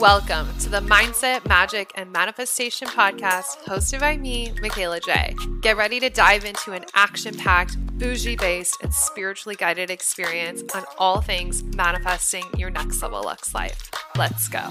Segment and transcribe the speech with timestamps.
[0.00, 5.34] Welcome to the Mindset, Magic, and Manifestation podcast hosted by me, Mikayla Jai.
[5.62, 10.84] Get ready to dive into an action packed, bougie based, and spiritually guided experience on
[10.98, 13.90] all things manifesting your next level Lux life.
[14.18, 14.70] Let's go.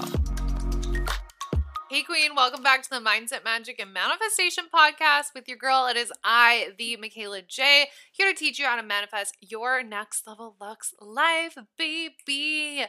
[1.90, 5.88] Hey, Queen, welcome back to the Mindset, Magic, and Manifestation podcast with your girl.
[5.88, 10.24] It is I, the Mikayla Jai, here to teach you how to manifest your next
[10.26, 12.86] level Lux life, baby.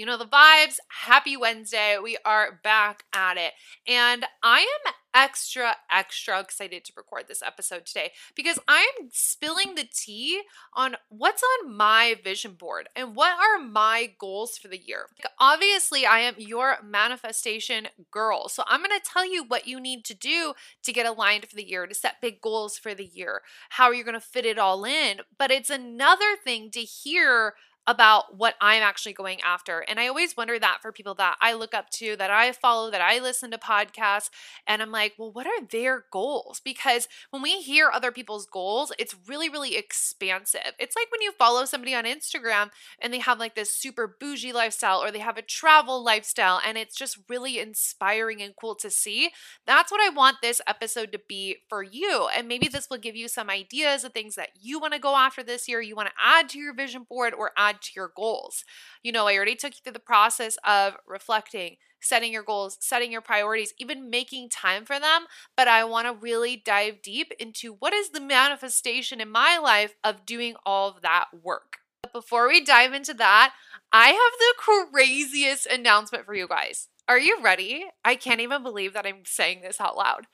[0.00, 0.78] You know the vibes.
[0.88, 1.98] Happy Wednesday.
[2.02, 3.52] We are back at it.
[3.86, 9.74] And I am extra, extra excited to record this episode today because I am spilling
[9.74, 10.40] the tea
[10.72, 15.06] on what's on my vision board and what are my goals for the year.
[15.38, 18.48] Obviously, I am your manifestation girl.
[18.48, 21.56] So I'm going to tell you what you need to do to get aligned for
[21.56, 24.58] the year, to set big goals for the year, how you're going to fit it
[24.58, 25.18] all in.
[25.36, 27.52] But it's another thing to hear
[27.86, 29.80] about what I'm actually going after.
[29.80, 32.90] And I always wonder that for people that I look up to, that I follow,
[32.90, 34.30] that I listen to podcasts,
[34.66, 36.60] and I'm like, well, what are their goals?
[36.62, 40.72] Because when we hear other people's goals, it's really, really expansive.
[40.78, 44.52] It's like when you follow somebody on Instagram and they have like this super bougie
[44.52, 48.90] lifestyle or they have a travel lifestyle, and it's just really inspiring and cool to
[48.90, 49.30] see.
[49.66, 52.28] That's what I want this episode to be for you.
[52.36, 55.16] And maybe this will give you some ideas of things that you want to go
[55.16, 58.12] after this year, you want to add to your vision board or add to your
[58.16, 58.64] goals.
[59.02, 63.12] You know, I already took you through the process of reflecting, setting your goals, setting
[63.12, 65.26] your priorities, even making time for them.
[65.56, 69.94] But I want to really dive deep into what is the manifestation in my life
[70.02, 71.78] of doing all of that work.
[72.02, 73.52] But before we dive into that,
[73.92, 76.88] I have the craziest announcement for you guys.
[77.08, 77.86] Are you ready?
[78.04, 80.26] I can't even believe that I'm saying this out loud.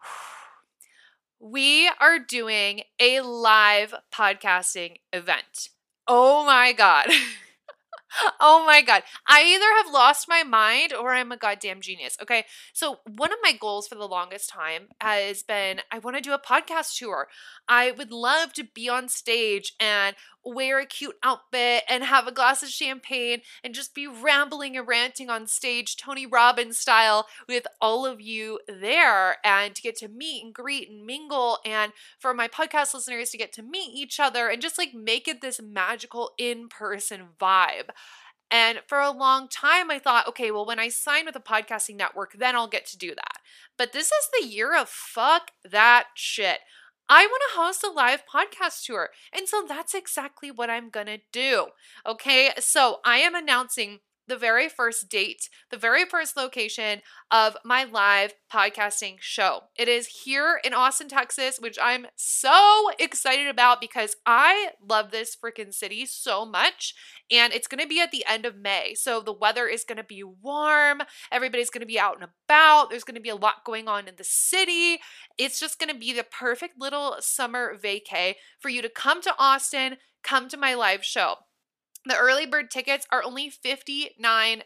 [1.40, 5.68] We are doing a live podcasting event.
[6.06, 7.06] Oh my God.
[8.40, 9.02] oh my God.
[9.26, 12.16] I either have lost my mind or I'm a goddamn genius.
[12.20, 12.44] Okay.
[12.72, 16.32] So, one of my goals for the longest time has been I want to do
[16.32, 17.28] a podcast tour.
[17.68, 22.32] I would love to be on stage and wear a cute outfit and have a
[22.32, 27.66] glass of champagne and just be rambling and ranting on stage, Tony Robbins style, with
[27.80, 31.58] all of you there and to get to meet and greet and mingle.
[31.64, 35.28] And for my podcast listeners to get to meet each other and just like make
[35.28, 37.90] it this magical in person vibe.
[38.50, 41.96] And for a long time, I thought, okay, well, when I sign with a podcasting
[41.96, 43.38] network, then I'll get to do that.
[43.76, 46.60] But this is the year of fuck that shit.
[47.08, 49.10] I want to host a live podcast tour.
[49.32, 51.66] And so that's exactly what I'm going to do.
[52.06, 52.50] Okay.
[52.58, 58.34] So I am announcing the very first date, the very first location of my live
[58.52, 59.64] podcasting show.
[59.76, 65.36] It is here in Austin, Texas, which I'm so excited about because I love this
[65.36, 66.94] freaking city so much.
[67.30, 68.94] And it's to be at the end of May.
[68.94, 71.02] So the weather is to be warm.
[71.30, 72.90] Everybody's to be out and about.
[72.90, 74.98] There's to be a lot going on in the city.
[75.38, 79.96] It's just to be the perfect little summer vacay for you to come to Austin,
[80.22, 81.36] come to my live show.
[82.06, 84.62] The early bird tickets are only $59.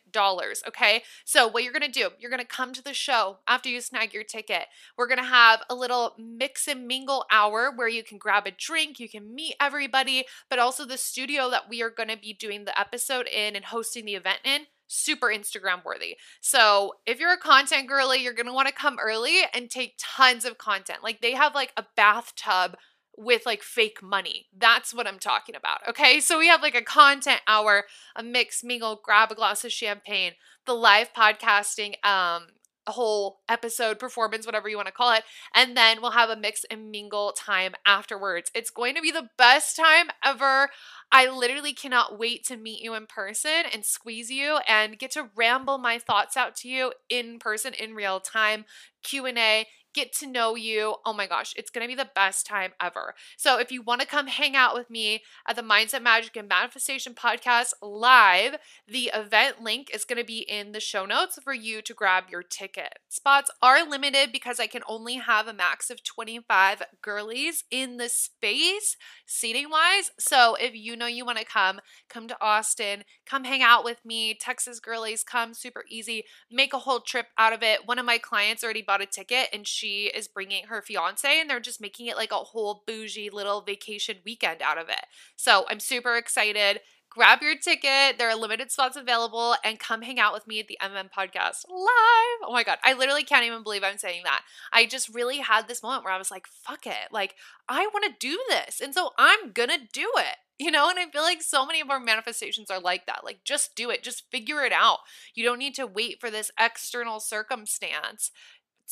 [0.68, 1.02] Okay.
[1.24, 3.80] So, what you're going to do, you're going to come to the show after you
[3.80, 4.66] snag your ticket.
[4.96, 8.50] We're going to have a little mix and mingle hour where you can grab a
[8.50, 12.32] drink, you can meet everybody, but also the studio that we are going to be
[12.32, 16.16] doing the episode in and hosting the event in super Instagram worthy.
[16.40, 20.58] So, if you're a content girly, you're want to come early and take tons of
[20.58, 21.04] content.
[21.04, 22.76] Like they have like a bathtub
[23.18, 24.46] with like fake money.
[24.56, 25.80] That's what I'm talking about.
[25.88, 26.20] Okay.
[26.20, 27.84] So we have like a content hour,
[28.14, 30.32] a mix, mingle, grab a glass of champagne,
[30.66, 32.46] the live podcasting, um,
[32.92, 35.22] whole episode performance, whatever you want to call it.
[35.54, 38.50] And then we'll have a mix and mingle time afterwards.
[38.54, 40.70] It's going to be the best time ever.
[41.10, 45.30] I literally cannot wait to meet you in person and squeeze you and get to
[45.36, 48.64] ramble my thoughts out to you in person in real time.
[49.02, 50.96] Q&A, get to know you.
[51.04, 53.14] Oh my gosh, it's going to be the best time ever.
[53.36, 56.48] So if you want to come hang out with me at the Mindset Magic and
[56.48, 58.56] Manifestation podcast live,
[58.86, 62.24] the event link is going to be in the show notes for you to grab
[62.30, 62.98] your ticket.
[63.08, 68.08] Spots are limited because I can only have a max of 25 girlies in the
[68.08, 68.96] space
[69.26, 70.10] seating wise.
[70.18, 74.04] So if you know you want to come, come to Austin, come hang out with
[74.04, 74.34] me.
[74.34, 76.24] Texas girlies, come super easy.
[76.50, 77.86] Make a whole trip out of it.
[77.86, 81.40] One of my clients already bought a ticket and she she is bringing her fiance
[81.40, 85.06] and they're just making it like a whole bougie little vacation weekend out of it.
[85.36, 86.80] So I'm super excited.
[87.10, 88.18] Grab your ticket.
[88.18, 91.64] There are limited spots available and come hang out with me at the MM podcast
[91.68, 92.40] live.
[92.44, 92.78] Oh my God.
[92.84, 94.42] I literally can't even believe I'm saying that.
[94.72, 97.10] I just really had this moment where I was like, fuck it.
[97.10, 97.34] Like,
[97.68, 98.80] I want to do this.
[98.80, 100.36] And so I'm going to do it.
[100.58, 100.90] you know?
[100.90, 103.24] And I feel like so many of our manifestations are like that.
[103.24, 104.98] Like, just do it, just figure it out.
[105.34, 108.30] You don't need to wait for this external circumstance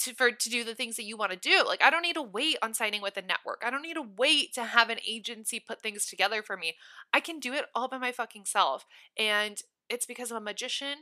[0.03, 1.63] to for to do the things that you want to do.
[1.67, 3.63] Like I don't need to wait on signing with a network.
[3.65, 6.77] I don't need to wait to have an agency put things together for me.
[7.13, 8.85] I can do it all by my fucking self.
[9.19, 10.97] And it's because I'm a magician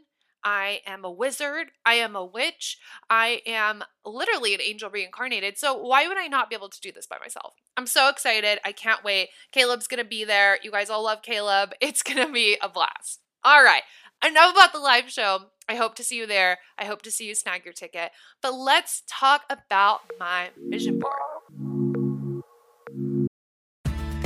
[0.44, 1.68] I am a wizard.
[1.86, 2.78] I am a witch.
[3.08, 5.56] I am literally an angel reincarnated.
[5.56, 7.54] So, why would I not be able to do this by myself?
[7.76, 8.60] I'm so excited.
[8.64, 9.30] I can't wait.
[9.52, 10.58] Caleb's going to be there.
[10.62, 11.72] You guys all love Caleb.
[11.80, 13.20] It's going to be a blast.
[13.44, 13.82] All right.
[14.26, 15.40] Enough about the live show.
[15.68, 16.58] I hope to see you there.
[16.78, 18.10] I hope to see you snag your ticket.
[18.40, 22.42] But let's talk about my vision board.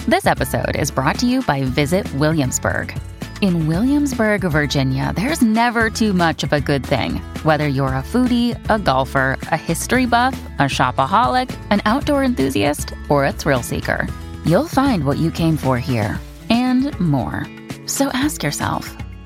[0.07, 2.97] This episode is brought to you by Visit Williamsburg.
[3.41, 7.17] In Williamsburg, Virginia, there's never too much of a good thing.
[7.43, 13.25] Whether you're a foodie, a golfer, a history buff, a shopaholic, an outdoor enthusiast, or
[13.25, 14.07] a thrill seeker,
[14.45, 17.45] you'll find what you came for here and more.
[17.87, 18.97] So ask yourself,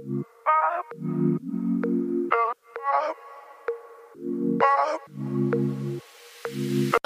[0.00, 0.06] So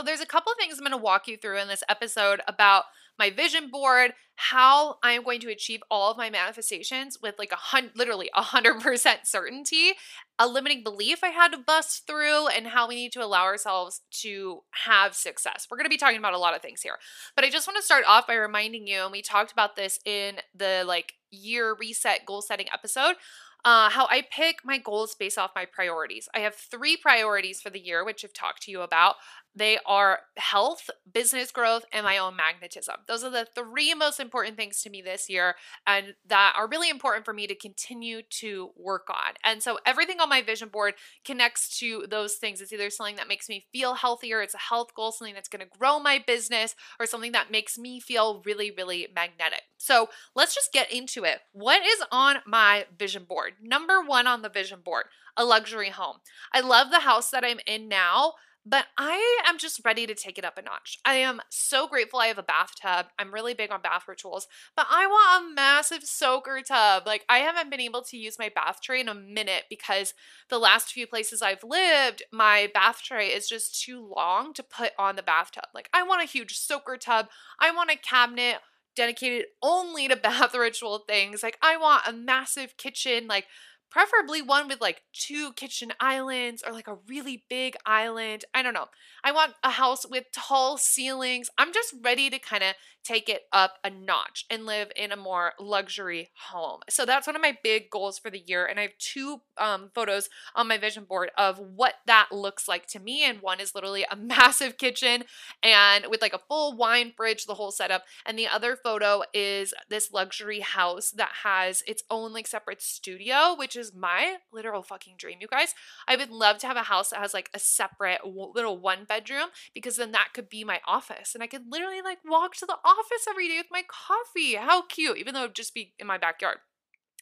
[0.04, 2.84] there's a couple of things I'm going to walk you through in this episode about
[3.18, 7.52] my vision board, how I am going to achieve all of my manifestations with like
[7.52, 9.92] a hundred, literally a hundred percent certainty,
[10.38, 14.00] a limiting belief I had to bust through, and how we need to allow ourselves
[14.22, 15.68] to have success.
[15.70, 16.98] We're going to be talking about a lot of things here,
[17.36, 20.00] but I just want to start off by reminding you, and we talked about this
[20.04, 23.16] in the like year reset goal setting episode.
[23.64, 26.28] Uh, how I pick my goals based off my priorities.
[26.34, 29.14] I have three priorities for the year, which I've talked to you about.
[29.56, 32.96] They are health, business growth, and my own magnetism.
[33.06, 35.54] Those are the three most important things to me this year,
[35.86, 39.34] and that are really important for me to continue to work on.
[39.44, 42.60] And so everything on my vision board connects to those things.
[42.60, 45.78] It's either something that makes me feel healthier, it's a health goal, something that's to
[45.78, 49.62] grow my business, or something that makes me feel really, really magnetic.
[49.78, 51.40] So let's just get into it.
[51.52, 53.52] What is on my vision board?
[53.62, 55.04] Number one on the vision board
[55.36, 56.18] a luxury home.
[56.52, 58.34] I love the house that I'm in now
[58.66, 60.98] but I am just ready to take it up a notch.
[61.04, 63.06] I am so grateful I have a bathtub.
[63.18, 67.06] I'm really big on bath rituals, but I want a massive soaker tub.
[67.06, 70.14] Like, I haven't been able to use my bath tray in a minute because
[70.48, 74.92] the last few places I've lived, my bath tray is just too long to put
[74.98, 75.66] on the bathtub.
[75.74, 77.26] Like, I want a huge soaker tub.
[77.60, 78.56] I want a cabinet
[78.96, 81.42] dedicated only to bath ritual things.
[81.42, 83.26] Like, I want a massive kitchen.
[83.26, 83.46] Like,
[83.94, 88.44] preferably one with like two kitchen islands or like a really big island.
[88.52, 88.88] I don't know.
[89.22, 91.48] I want a house with tall ceilings.
[91.56, 95.16] I'm just ready to kind of take it up a notch and live in a
[95.16, 96.80] more luxury home.
[96.88, 98.66] So that's one of my big goals for the year.
[98.66, 102.86] And I have two um, photos on my vision board of what that looks like
[102.88, 103.22] to me.
[103.24, 105.24] And one is literally a massive kitchen
[105.62, 108.04] and with like a full wine fridge, the whole setup.
[108.26, 113.54] And the other photo is this luxury house that has its own like separate studio,
[113.56, 115.74] which is my literal fucking dream, you guys.
[116.06, 119.48] I would love to have a house that has like a separate little one bedroom
[119.74, 122.78] because then that could be my office and I could literally like walk to the
[122.84, 124.54] office office every day with my coffee.
[124.54, 126.58] How cute, even though it'd just be in my backyard.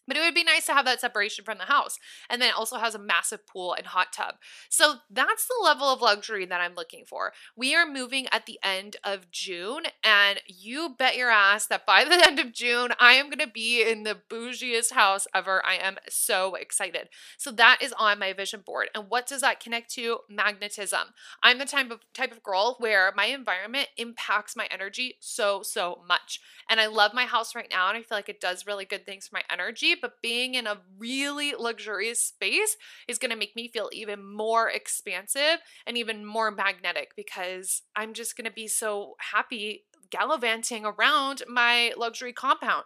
[0.07, 1.99] But it would be nice to have that separation from the house.
[2.29, 4.35] And then it also has a massive pool and hot tub.
[4.69, 7.33] So that's the level of luxury that I'm looking for.
[7.57, 12.05] We are moving at the end of June, and you bet your ass that by
[12.13, 15.65] the end of June, I am going to be in the bougiest house ever.
[15.65, 17.09] I am so excited.
[17.39, 18.89] So that is on my vision board.
[18.95, 20.19] And what does that connect to?
[20.29, 21.09] Magnetism.
[21.43, 26.03] I'm the type of type of girl where my environment impacts my energy so so
[26.09, 26.41] much.
[26.69, 29.07] And I love my house right now and I feel like it does really good
[29.07, 32.77] things for my energy but being in a really luxurious space
[33.09, 38.15] is going to make me feel even more expansive and even more magnetic because I'm
[38.15, 42.85] just going to be so happy gallivanting around my luxury compound.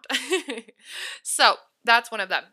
[1.22, 2.44] so that's one of them.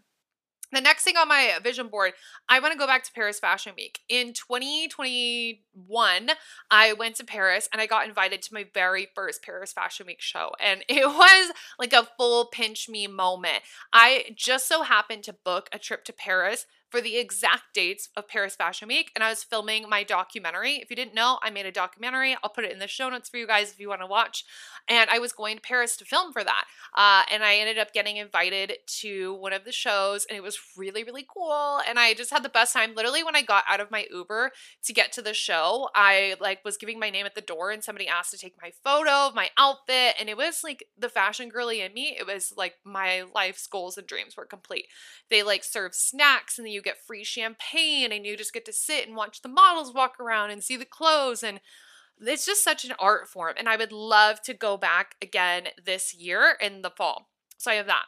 [0.73, 2.13] The next thing on my vision board,
[2.49, 3.99] I want to go back to Paris Fashion Week.
[4.09, 6.31] In 2021,
[6.71, 10.19] I went to Paris and I got invited to my very first Paris Fashion Week
[10.19, 10.53] show.
[10.59, 13.59] And it was like a full pinch me moment.
[13.93, 18.27] I just so happened to book a trip to Paris for the exact dates of
[18.27, 19.11] Paris Fashion Week.
[19.15, 20.73] And I was filming my documentary.
[20.73, 22.37] If you didn't know, I made a documentary.
[22.43, 24.45] I'll put it in the show notes for you guys if you want to watch.
[24.87, 26.65] And I was going to Paris to film for that.
[26.93, 30.59] Uh, and I ended up getting invited to one of the shows, and it was
[30.77, 31.79] really, really cool.
[31.87, 32.93] And I just had the best time.
[32.93, 34.51] Literally, when I got out of my Uber
[34.83, 37.83] to get to the show, I like was giving my name at the door, and
[37.83, 41.49] somebody asked to take my photo of my outfit, and it was like the fashion
[41.49, 42.15] girly in me.
[42.19, 44.85] It was like my life's goals and dreams were complete.
[45.31, 48.73] They like serve snacks, and then you get free champagne, and you just get to
[48.73, 51.59] sit and watch the models walk around and see the clothes and
[52.21, 56.13] it's just such an art form and i would love to go back again this
[56.13, 58.05] year in the fall so i have that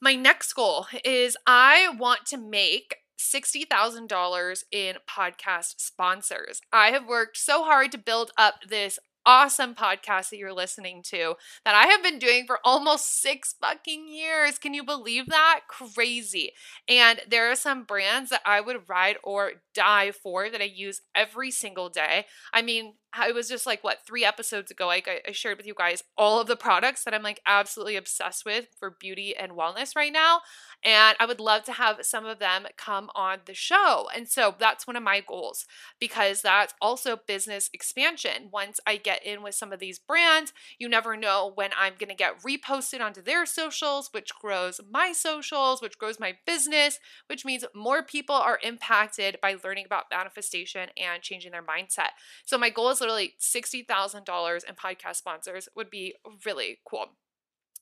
[0.00, 6.60] my next goal is i want to make $60,000 in podcast sponsors.
[6.72, 11.34] I have worked so hard to build up this awesome podcast that you're listening to
[11.66, 14.58] that I have been doing for almost six fucking years.
[14.58, 15.60] Can you believe that?
[15.68, 16.52] Crazy.
[16.88, 21.02] And there are some brands that I would ride or die for that I use
[21.14, 22.24] every single day.
[22.54, 25.66] I mean, I was just like, what, three episodes ago, like I, I shared with
[25.66, 29.52] you guys all of the products that I'm like absolutely obsessed with for beauty and
[29.52, 30.40] wellness right now.
[30.84, 34.08] And I would love to have some of them come on the show.
[34.14, 35.64] And so that's one of my goals
[35.98, 38.48] because that's also business expansion.
[38.52, 42.10] Once I get in with some of these brands, you never know when I'm going
[42.10, 47.44] to get reposted onto their socials, which grows my socials, which grows my business, which
[47.44, 52.10] means more people are impacted by learning about manifestation and changing their mindset.
[52.44, 56.14] So my goal is literally $60,000 in podcast sponsors would be
[56.44, 57.06] really cool.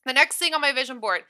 [0.05, 1.21] The next thing on my vision board,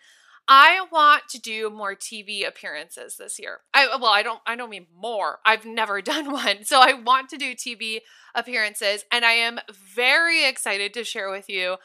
[0.48, 3.60] I want to do more TV appearances this year.
[3.74, 5.40] I well, I don't I don't mean more.
[5.46, 6.64] I've never done one.
[6.64, 8.00] So I want to do TV
[8.34, 9.60] appearances and I am
[9.96, 11.78] very excited to share with you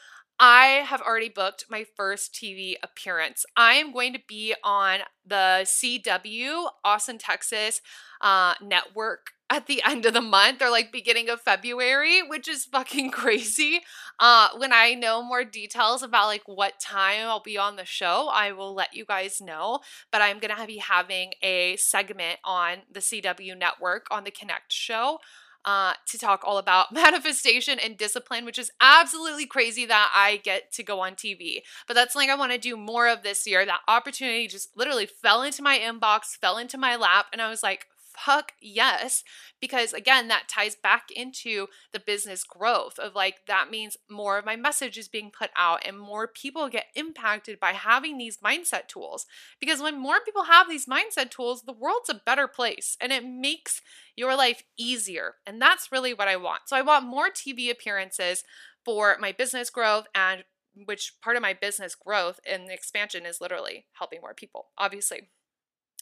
[0.45, 3.45] I have already booked my first TV appearance.
[3.57, 7.81] I am going to be on the CW Austin, Texas
[8.21, 12.65] uh, network at the end of the month or like beginning of February, which is
[12.65, 13.81] fucking crazy.
[14.19, 18.31] Uh, when I know more details about like what time I'll be on the show,
[18.33, 19.81] I will let you guys know.
[20.11, 25.19] But I'm gonna be having a segment on the CW network on the Connect show.
[25.65, 30.73] Uh, to talk all about manifestation and discipline, which is absolutely crazy that I get
[30.73, 31.61] to go on TV.
[31.87, 33.65] But that's something I want to do more of this year.
[33.65, 37.63] That opportunity just literally fell into my inbox, fell into my lap, and I was
[37.63, 39.25] like, fuck yes
[39.61, 44.45] because again that ties back into the business growth of like that means more of
[44.45, 48.87] my message is being put out and more people get impacted by having these mindset
[48.89, 49.27] tools
[49.61, 53.25] because when more people have these mindset tools the world's a better place and it
[53.25, 53.81] makes
[54.17, 56.63] your life easier and that's really what I want.
[56.67, 58.45] So I want more TV appearances
[58.85, 60.45] for my business growth and
[60.85, 65.29] which part of my business growth and expansion is literally helping more people obviously.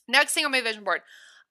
[0.09, 1.03] Next thing on my vision board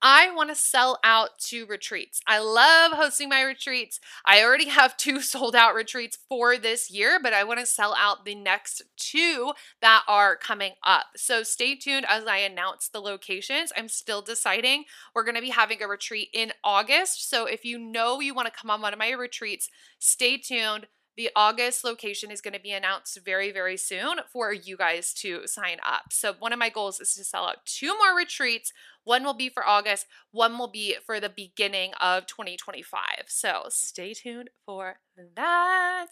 [0.02, 2.22] I want to sell out two retreats.
[2.26, 4.00] I love hosting my retreats.
[4.26, 7.96] I already have two sold out retreats for this year, but I want to sell
[7.98, 9.52] out the next two
[9.82, 11.08] that are coming up.
[11.18, 13.74] So stay tuned as I announce the locations.
[13.76, 14.86] I'm still deciding.
[15.14, 17.30] We're going to be having a retreat in August.
[17.30, 20.88] So if you know you want to come on one of my retreats, stay tuned.
[21.20, 25.46] The August location is going to be announced very, very soon for you guys to
[25.48, 26.14] sign up.
[26.14, 28.72] So, one of my goals is to sell out two more retreats.
[29.04, 33.02] One will be for August, one will be for the beginning of 2025.
[33.28, 35.00] So, stay tuned for
[35.36, 36.08] that.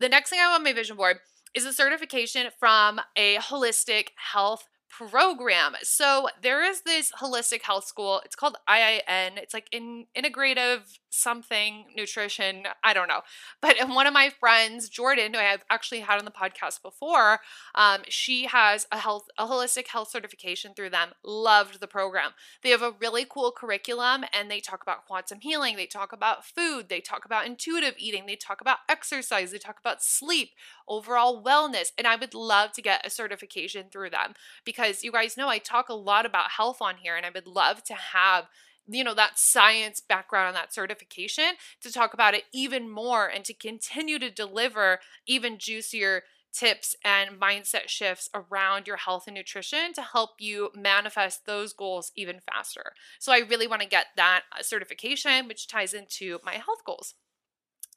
[0.00, 1.20] The next thing I have on my vision board
[1.54, 5.72] is a certification from a holistic health program.
[5.82, 8.20] So there is this holistic health school.
[8.26, 9.38] It's called IIN.
[9.38, 12.64] It's like in integrative something nutrition.
[12.82, 13.20] I don't know.
[13.60, 17.40] But one of my friends, Jordan, who I have actually had on the podcast before,
[17.74, 21.10] um, she has a health a holistic health certification through them.
[21.24, 22.30] Loved the program.
[22.62, 25.76] They have a really cool curriculum and they talk about quantum healing.
[25.76, 26.88] They talk about food.
[26.88, 28.26] They talk about intuitive eating.
[28.26, 29.52] They talk about exercise.
[29.52, 30.50] They talk about sleep,
[30.88, 31.92] overall wellness.
[31.98, 35.58] And I would love to get a certification through them because you guys know I
[35.58, 38.48] talk a lot about health on here and I would love to have
[38.88, 43.44] you know that science background and that certification to talk about it even more and
[43.44, 46.22] to continue to deliver even juicier
[46.52, 52.12] tips and mindset shifts around your health and nutrition to help you manifest those goals
[52.14, 52.92] even faster.
[53.18, 57.14] So I really want to get that uh, certification which ties into my health goals.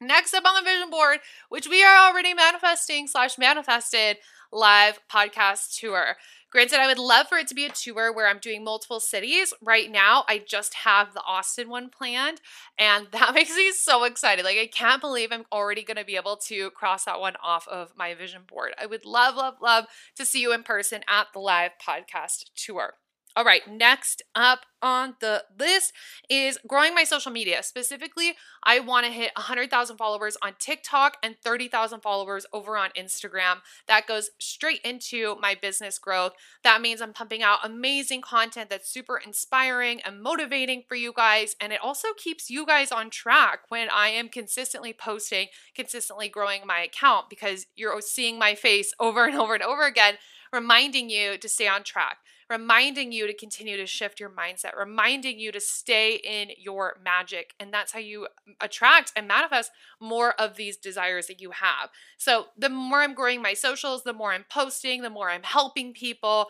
[0.01, 4.17] Next up on the vision board, which we are already manifesting slash manifested
[4.51, 6.17] live podcast tour.
[6.55, 9.53] Granted, I would love for it to be a tour where I'm doing multiple cities.
[9.61, 12.39] Right now, I just have the Austin one planned,
[12.79, 14.45] and that makes me so excited.
[14.45, 17.67] Like, I can't believe I'm already going to be able to cross that one off
[17.67, 18.71] of my vision board.
[18.81, 22.93] I would love, love, love to see you in person at the live podcast tour.
[23.37, 25.91] All right, next up on the list
[26.29, 27.63] is growing my social media.
[27.63, 33.57] Specifically, I want to hit 100,000 followers on TikTok and 30,000 followers over on Instagram.
[33.89, 36.31] That goes straight into my business growth.
[36.63, 41.57] That means I'm pumping out amazing content that's super inspiring and motivating for you guys.
[41.59, 46.61] And it also keeps you guys on track when I am consistently posting, consistently growing
[46.65, 50.13] my account because you're seeing my face over and over and over again,
[50.53, 55.39] reminding you to stay on track reminding you to continue to shift your mindset, reminding
[55.39, 57.53] you to stay in your magic.
[57.59, 61.89] And that's how you mm, attract and manifest more of these desires that you have.
[62.17, 65.93] So, the more I'm growing my socials, the more I'm posting, the more I'm helping
[65.93, 66.47] people,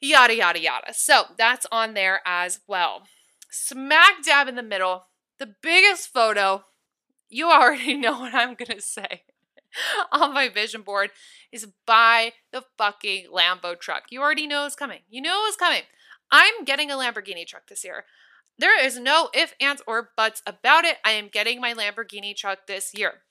[0.00, 0.92] yada, yada, yada.
[0.92, 3.04] So, that's on there as well.
[3.50, 5.06] Smack dab in the middle,
[5.38, 6.64] the biggest photo.
[7.28, 9.22] You already know what I'm going to say.
[10.12, 11.10] on my vision board
[11.52, 14.04] is buy the fucking Lambo truck.
[14.10, 15.00] You already know it's coming.
[15.08, 15.82] You know it's coming.
[16.30, 18.04] I'm getting a Lamborghini truck this year.
[18.58, 20.98] There is no ifs, ands, or buts about it.
[21.04, 23.22] I am getting my Lamborghini truck this year.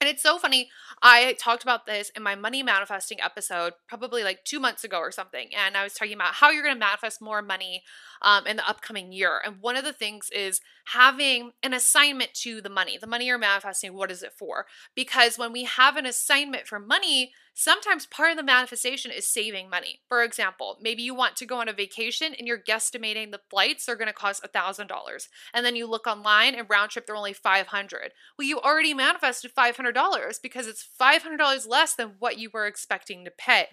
[0.00, 0.70] And it's so funny.
[1.02, 5.10] I talked about this in my money manifesting episode, probably like two months ago or
[5.10, 5.48] something.
[5.56, 7.82] And I was talking about how you're going to manifest more money
[8.22, 9.40] um, in the upcoming year.
[9.44, 12.96] And one of the things is having an assignment to the money.
[12.96, 14.66] The money you're manifesting, what is it for?
[14.94, 19.68] Because when we have an assignment for money, sometimes part of the manifestation is saving
[19.68, 20.00] money.
[20.08, 23.88] For example, maybe you want to go on a vacation and you're guesstimating the flights
[23.88, 25.28] are going to cost $1,000.
[25.52, 28.12] And then you look online and round trip they're only 500.
[28.38, 33.32] Well, you already manifested $500 because it's $500 less than what you were expecting to
[33.36, 33.66] pay.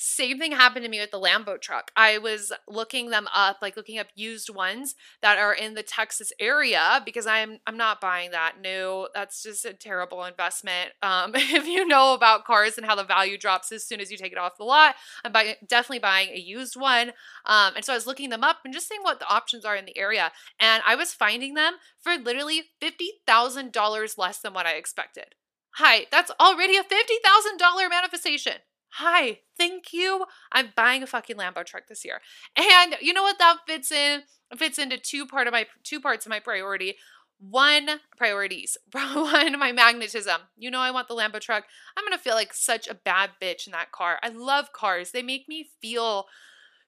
[0.00, 1.90] Same thing happened to me with the Lambo truck.
[1.96, 6.32] I was looking them up, like looking up used ones that are in the Texas
[6.38, 8.60] area because I'm I'm not buying that.
[8.62, 9.08] new.
[9.12, 10.92] that's just a terrible investment.
[11.02, 14.16] Um, if you know about cars and how the value drops as soon as you
[14.16, 17.08] take it off the lot, I'm buying, definitely buying a used one.
[17.44, 19.74] Um, and so I was looking them up and just seeing what the options are
[19.74, 20.30] in the area,
[20.60, 25.34] and I was finding them for literally fifty thousand dollars less than what I expected.
[25.78, 28.54] Hi, that's already a $50,000 manifestation.
[28.92, 30.24] Hi, thank you.
[30.50, 32.20] I'm buying a fucking Lambo truck this year.
[32.56, 34.22] And you know what that fits in?
[34.50, 36.96] It fits into two part of my two parts of my priority.
[37.38, 38.76] One priorities.
[38.92, 40.40] One, my magnetism.
[40.56, 41.64] You know I want the Lambo truck.
[41.96, 44.18] I'm gonna feel like such a bad bitch in that car.
[44.22, 45.12] I love cars.
[45.12, 46.26] They make me feel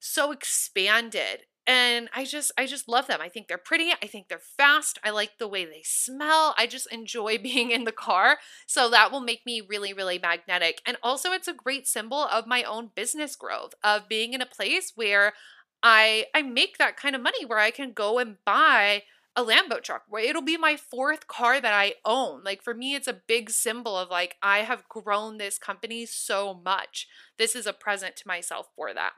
[0.00, 4.28] so expanded and i just i just love them i think they're pretty i think
[4.28, 8.38] they're fast i like the way they smell i just enjoy being in the car
[8.66, 12.46] so that will make me really really magnetic and also it's a great symbol of
[12.46, 15.32] my own business growth of being in a place where
[15.82, 19.02] i i make that kind of money where i can go and buy
[19.36, 22.42] a Lambo truck where it'll be my fourth car that I own.
[22.42, 26.52] Like for me, it's a big symbol of like, I have grown this company so
[26.52, 27.06] much.
[27.38, 29.12] This is a present to myself for that.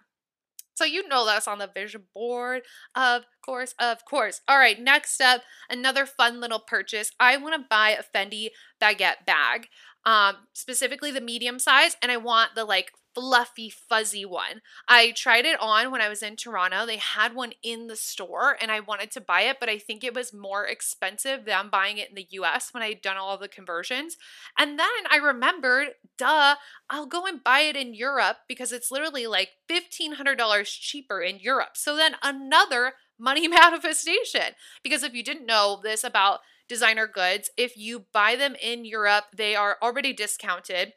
[0.74, 2.62] So you know that's on the vision board.
[2.94, 4.40] Of course, of course.
[4.48, 7.10] All right, next up, another fun little purchase.
[7.20, 8.48] I want to buy a Fendi
[8.80, 9.68] baguette bag,
[10.04, 14.62] um, specifically the medium size, and I want the like fluffy, fuzzy one.
[14.88, 16.86] I tried it on when I was in Toronto.
[16.86, 20.02] They had one in the store and I wanted to buy it, but I think
[20.02, 23.38] it was more expensive than buying it in the US when I had done all
[23.38, 24.16] the conversions.
[24.58, 26.56] And then I remembered, duh,
[26.90, 31.76] I'll go and buy it in Europe because it's literally like $1,500 cheaper in Europe.
[31.76, 34.54] So then another money manifestation.
[34.82, 39.24] Because if you didn't know this about designer goods, if you buy them in Europe,
[39.36, 40.92] they are already discounted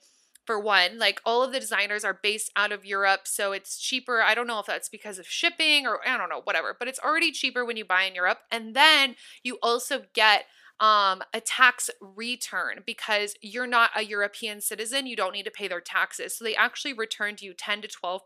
[0.46, 1.00] for one.
[1.00, 4.22] Like all of the designers are based out of Europe, so it's cheaper.
[4.22, 7.00] I don't know if that's because of shipping or I don't know, whatever, but it's
[7.00, 8.40] already cheaper when you buy in Europe.
[8.52, 10.46] And then you also get
[10.80, 15.08] um, a tax return because you're not a European citizen.
[15.08, 16.38] You don't need to pay their taxes.
[16.38, 18.20] So they actually return to you 10 to 12%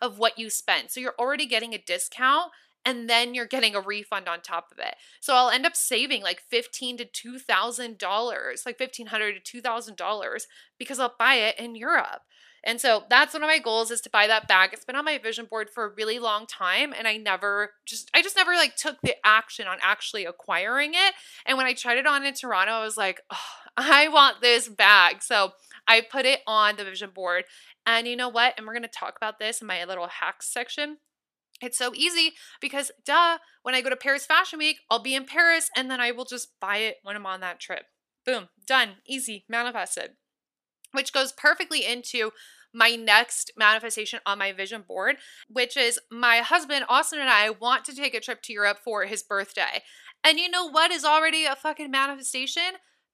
[0.00, 0.90] of what you spend.
[0.90, 2.52] So you're already getting a discount
[2.84, 4.96] and then you're getting a refund on top of it.
[5.20, 9.40] So I'll end up saving like fifteen to two thousand dollars, like fifteen hundred to
[9.40, 10.46] two thousand dollars,
[10.78, 12.22] because I'll buy it in Europe.
[12.66, 14.70] And so that's one of my goals is to buy that bag.
[14.72, 18.10] It's been on my vision board for a really long time and I never just
[18.14, 21.14] I just never like took the action on actually acquiring it.
[21.44, 23.36] And when I tried it on in Toronto, I was like, oh,
[23.76, 25.22] I want this bag.
[25.22, 25.52] So
[25.86, 27.44] I put it on the vision board.
[27.84, 28.54] And you know what?
[28.56, 30.96] And we're going to talk about this in my little hacks section.
[31.62, 35.24] It's so easy because, duh, when I go to Paris Fashion Week, I'll be in
[35.24, 37.84] Paris and then I will just buy it when I'm on that trip.
[38.26, 40.12] Boom, done, easy, manifested.
[40.92, 42.30] Which goes perfectly into
[42.72, 45.16] my next manifestation on my vision board,
[45.48, 49.04] which is my husband, Austin, and I want to take a trip to Europe for
[49.04, 49.82] his birthday.
[50.24, 52.62] And you know what is already a fucking manifestation?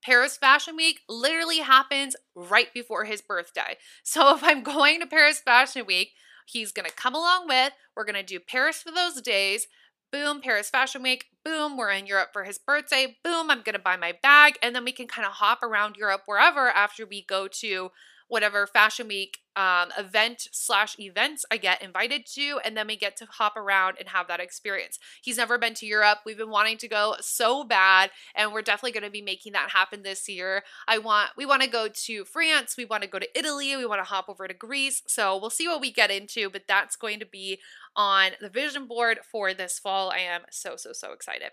[0.03, 3.77] Paris Fashion Week literally happens right before his birthday.
[4.03, 6.13] So if I'm going to Paris Fashion Week,
[6.53, 7.73] he's going to come along with.
[7.97, 9.67] We're going to do Paris for those days.
[10.13, 11.27] Boom, Paris Fashion Week.
[11.45, 13.17] Boom, we're in Europe for his birthday.
[13.23, 14.59] Boom, I'm going to buy my bag.
[14.63, 17.91] And then we can kind of hop around Europe wherever after we go to
[18.31, 23.17] whatever fashion week um, event slash events I get invited to, and then we get
[23.17, 24.99] to hop around and have that experience.
[25.21, 26.21] He's never been to Europe.
[26.25, 29.71] We've been wanting to go so bad, and we're definitely going to be making that
[29.71, 30.63] happen this year.
[30.87, 33.85] I want we want to go to France, we want to go to Italy, we
[33.85, 35.03] want to hop over to Greece.
[35.09, 37.59] So we'll see what we get into, but that's going to be
[37.97, 40.11] on the vision board for this fall.
[40.11, 41.51] I am so so so excited.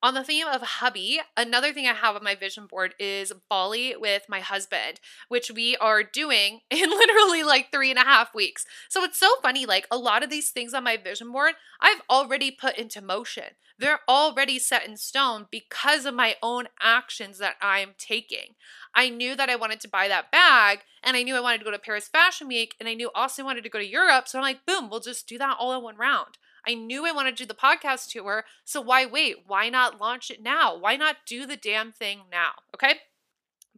[0.00, 3.96] On the theme of hubby, another thing I have on my vision board is Bali
[3.96, 8.64] with my husband, which we are doing in literally like three and a half weeks.
[8.88, 9.66] So it's so funny.
[9.66, 13.56] Like a lot of these things on my vision board, I've already put into motion.
[13.76, 18.54] They're already set in stone because of my own actions that I'm taking.
[18.94, 21.64] I knew that I wanted to buy that bag and I knew I wanted to
[21.64, 24.28] go to Paris Fashion Week and I knew also wanted to go to Europe.
[24.28, 26.38] So I'm like, boom, we'll just do that all in one round.
[26.66, 29.44] I knew I wanted to do the podcast tour, so why wait?
[29.46, 30.76] Why not launch it now?
[30.76, 32.52] Why not do the damn thing now?
[32.74, 32.96] Okay.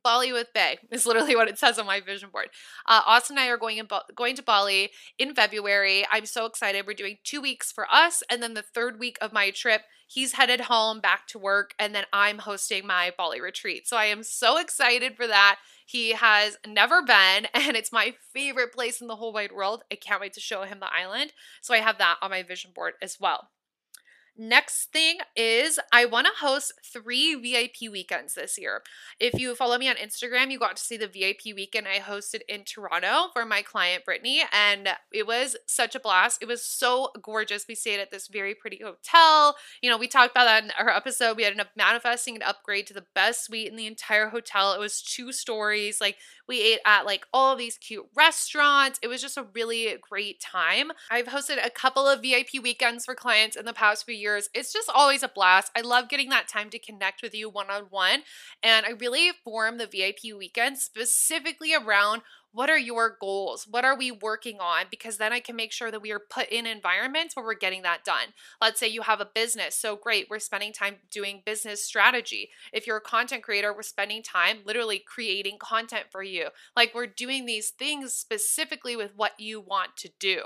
[0.03, 2.49] Bali with Bay is literally what it says on my vision board.
[2.87, 6.05] Uh, Austin and I are going in going to Bali in February.
[6.11, 6.87] I'm so excited.
[6.87, 10.33] We're doing two weeks for us, and then the third week of my trip, he's
[10.33, 13.89] headed home back to work, and then I'm hosting my Bali retreat.
[13.89, 15.59] So I am so excited for that.
[15.87, 19.83] He has never been, and it's my favorite place in the whole wide world.
[19.91, 21.33] I can't wait to show him the island.
[21.61, 23.49] So I have that on my vision board as well.
[24.43, 28.81] Next thing is I want to host three VIP weekends this year.
[29.19, 32.41] If you follow me on Instagram, you got to see the VIP weekend I hosted
[32.49, 36.41] in Toronto for my client Brittany, and it was such a blast.
[36.41, 37.67] It was so gorgeous.
[37.69, 39.57] We stayed at this very pretty hotel.
[39.83, 41.37] You know, we talked about that in our episode.
[41.37, 44.73] We ended up manifesting an upgrade to the best suite in the entire hotel.
[44.73, 46.01] It was two stories.
[46.01, 46.17] Like
[46.51, 48.99] we ate at like all these cute restaurants.
[49.03, 50.91] It was just a really great time.
[51.09, 54.49] I've hosted a couple of VIP weekends for clients in the past few years.
[54.53, 55.71] It's just always a blast.
[55.77, 58.23] I love getting that time to connect with you one on one.
[58.65, 63.67] And I really form the VIP weekend specifically around what are your goals?
[63.71, 64.87] What are we working on?
[64.91, 67.83] Because then I can make sure that we are put in environments where we're getting
[67.83, 68.29] that done.
[68.61, 69.77] Let's say you have a business.
[69.77, 72.51] So great, we're spending time doing business strategy.
[72.73, 76.49] If you're a content creator, we're spending time literally creating content for you.
[76.77, 80.41] Like we're doing these things specifically with what you want to do.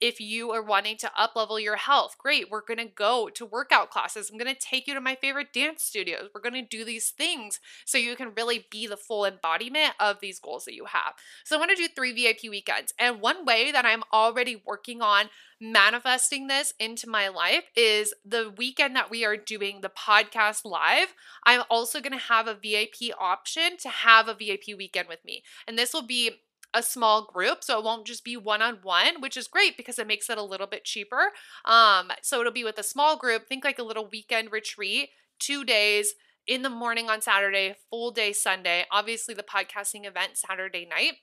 [0.00, 3.44] If you are wanting to up level your health, great, we're going to go to
[3.44, 4.30] workout classes.
[4.30, 6.30] I'm going to take you to my favorite dance studios.
[6.34, 10.20] We're going to do these things so you can really be the full embodiment of
[10.20, 11.14] these goals that you have.
[11.50, 12.94] So I want to do three VIP weekends.
[12.96, 18.54] And one way that I'm already working on manifesting this into my life is the
[18.56, 21.12] weekend that we are doing the podcast live.
[21.44, 25.42] I'm also going to have a VIP option to have a VIP weekend with me.
[25.66, 26.30] And this will be
[26.72, 29.98] a small group so it won't just be one on one which is great because
[29.98, 31.32] it makes it a little bit cheaper
[31.64, 35.08] um so it'll be with a small group think like a little weekend retreat
[35.40, 36.14] two days
[36.46, 41.14] in the morning on saturday full day sunday obviously the podcasting event saturday night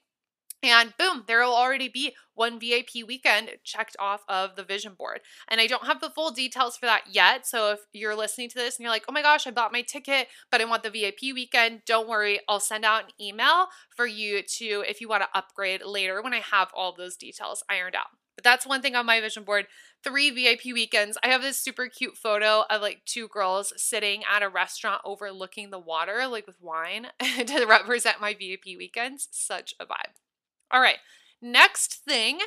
[0.63, 5.21] and boom, there will already be one VIP weekend checked off of the vision board.
[5.47, 7.45] And I don't have the full details for that yet.
[7.45, 9.81] So if you're listening to this and you're like, oh my gosh, I bought my
[9.81, 12.39] ticket, but I want the VIP weekend, don't worry.
[12.47, 16.33] I'll send out an email for you to, if you want to upgrade later when
[16.33, 18.07] I have all those details ironed out.
[18.35, 19.65] But that's one thing on my vision board.
[20.03, 21.17] Three VIP weekends.
[21.23, 25.71] I have this super cute photo of like two girls sitting at a restaurant overlooking
[25.71, 29.27] the water, like with wine, to represent my VIP weekends.
[29.31, 30.13] Such a vibe.
[30.71, 30.97] All right.
[31.41, 32.39] Next thing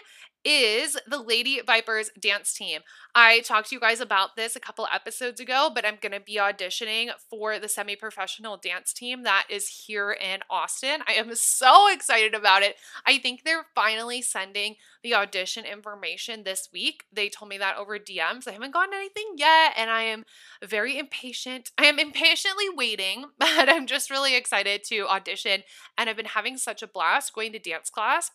[0.45, 2.81] is the Lady Vipers dance team.
[3.15, 6.21] I talked to you guys about this a couple episodes ago, but I'm going to
[6.21, 11.03] be auditioning for the semi professional dance team that is here in Austin.
[11.07, 12.77] I am so excited about it.
[13.07, 17.05] I think they're finally sending the audition information this week.
[17.13, 18.49] They told me that over DMs.
[18.49, 20.25] I haven't gotten anything yet, and I am
[20.65, 21.71] very impatient.
[21.77, 25.65] I am impatiently waiting, but I'm just really excited to audition.
[25.99, 28.31] And I've been having such a blast going to dance class.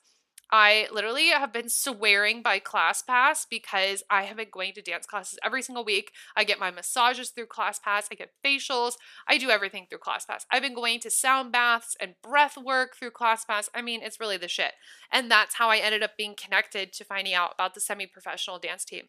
[0.52, 5.40] I literally have been swearing by ClassPass because I have been going to dance classes
[5.44, 6.12] every single week.
[6.36, 8.94] I get my massages through ClassPass, I get facials,
[9.28, 10.46] I do everything through ClassPass.
[10.52, 13.70] I've been going to sound baths and breath work through ClassPass.
[13.74, 14.74] I mean, it's really the shit.
[15.12, 18.60] And that's how I ended up being connected to finding out about the semi professional
[18.60, 19.06] dance team.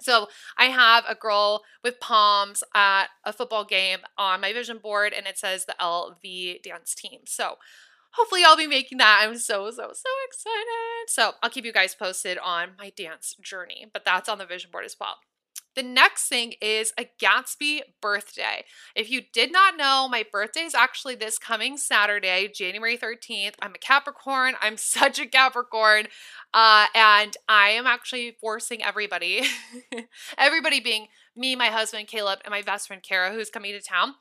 [0.00, 5.12] So I have a girl with palms at a football game on my vision board,
[5.12, 7.20] and it says the LV dance team.
[7.26, 7.56] So
[8.12, 9.20] hopefully I'll be making that.
[9.22, 11.08] I'm so, so, so excited.
[11.08, 14.70] So I'll keep you guys posted on my dance journey, but that's on the vision
[14.70, 15.16] board as well.
[15.76, 18.64] The next thing is a Gatsby birthday.
[18.96, 23.54] If you did not know, my birthday is actually this coming Saturday, January 13th.
[23.62, 24.54] I'm a Capricorn.
[24.60, 26.06] I'm such a Capricorn.
[26.52, 29.42] Uh, and I am actually forcing everybody,
[30.38, 34.14] everybody being me, my husband, Caleb, and my best friend, Kara, who's coming to town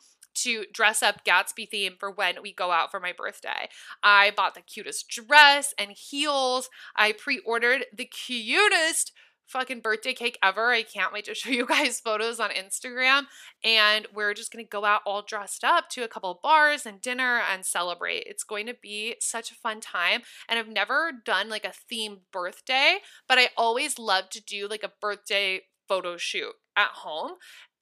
[0.44, 3.70] to dress up Gatsby theme for when we go out for my birthday.
[4.04, 6.70] I bought the cutest dress and heels.
[6.96, 9.12] I pre ordered the cutest
[9.50, 10.72] fucking birthday cake ever.
[10.72, 13.24] I can't wait to show you guys photos on Instagram.
[13.64, 17.42] And we're just gonna go out all dressed up to a couple bars and dinner
[17.52, 18.24] and celebrate.
[18.28, 20.22] It's going to be such a fun time.
[20.48, 22.98] And I've never done like a themed birthday,
[23.28, 27.32] but I always love to do like a birthday photo shoot at home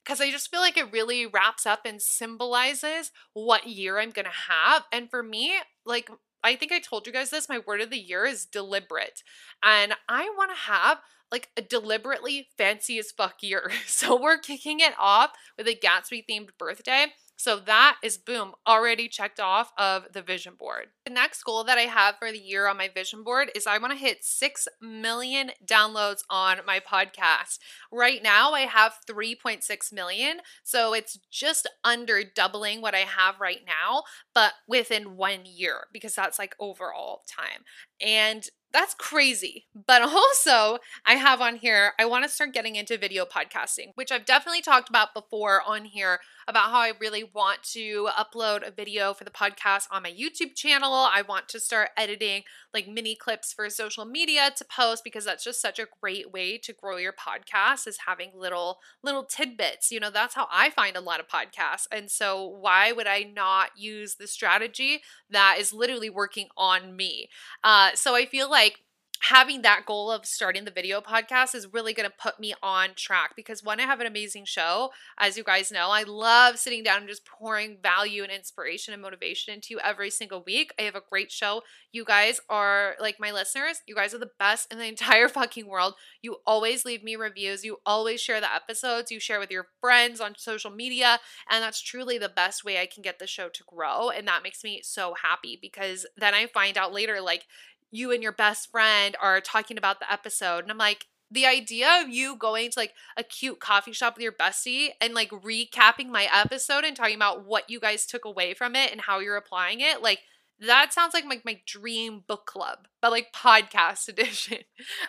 [0.07, 4.29] because I just feel like it really wraps up and symbolizes what year I'm gonna
[4.47, 4.83] have.
[4.93, 6.09] And for me, like
[6.43, 9.21] I think I told you guys this, my word of the year is deliberate.
[9.61, 13.69] And I wanna have like a deliberately fancy as fuck year.
[13.85, 17.07] So we're kicking it off with a Gatsby themed birthday.
[17.37, 20.87] So that is boom, already checked off of the vision board.
[21.05, 23.77] The next goal that I have for the year on my vision board is I
[23.77, 27.59] want to hit 6 million downloads on my podcast.
[27.91, 33.61] Right now I have 3.6 million, so it's just under doubling what I have right
[33.65, 37.63] now, but within 1 year because that's like overall time.
[38.01, 39.67] And that's crazy.
[39.87, 44.11] But also, I have on here, I want to start getting into video podcasting, which
[44.11, 48.71] I've definitely talked about before on here about how I really want to upload a
[48.71, 50.93] video for the podcast on my YouTube channel.
[50.93, 55.43] I want to start editing like mini clips for social media to post because that's
[55.43, 59.91] just such a great way to grow your podcast is having little little tidbits.
[59.91, 61.87] You know, that's how I find a lot of podcasts.
[61.91, 67.29] And so why would I not use the strategy that is literally working on me?
[67.63, 68.79] Uh, so I feel like
[69.21, 72.89] having that goal of starting the video podcast is really going to put me on
[72.95, 76.83] track because when I have an amazing show, as you guys know, I love sitting
[76.83, 80.71] down and just pouring value and inspiration and motivation into you every single week.
[80.79, 81.63] I have a great show.
[81.91, 85.67] You guys are like my listeners, you guys are the best in the entire fucking
[85.67, 85.95] world.
[86.21, 90.21] You always leave me reviews, you always share the episodes, you share with your friends
[90.21, 93.63] on social media, and that's truly the best way I can get the show to
[93.65, 94.09] grow.
[94.09, 97.45] And that makes me so happy because then I find out later, like,
[97.91, 100.59] you and your best friend are talking about the episode.
[100.59, 104.23] And I'm like, the idea of you going to like a cute coffee shop with
[104.23, 108.53] your bestie and like recapping my episode and talking about what you guys took away
[108.53, 110.19] from it and how you're applying it, like
[110.59, 114.59] that sounds like my, my dream book club, but like podcast edition.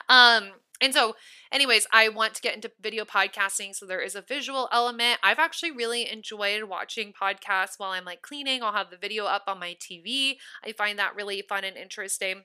[0.08, 1.16] Um, and so,
[1.50, 3.74] anyways, I want to get into video podcasting.
[3.74, 5.18] So there is a visual element.
[5.24, 8.62] I've actually really enjoyed watching podcasts while I'm like cleaning.
[8.62, 10.36] I'll have the video up on my TV.
[10.64, 12.42] I find that really fun and interesting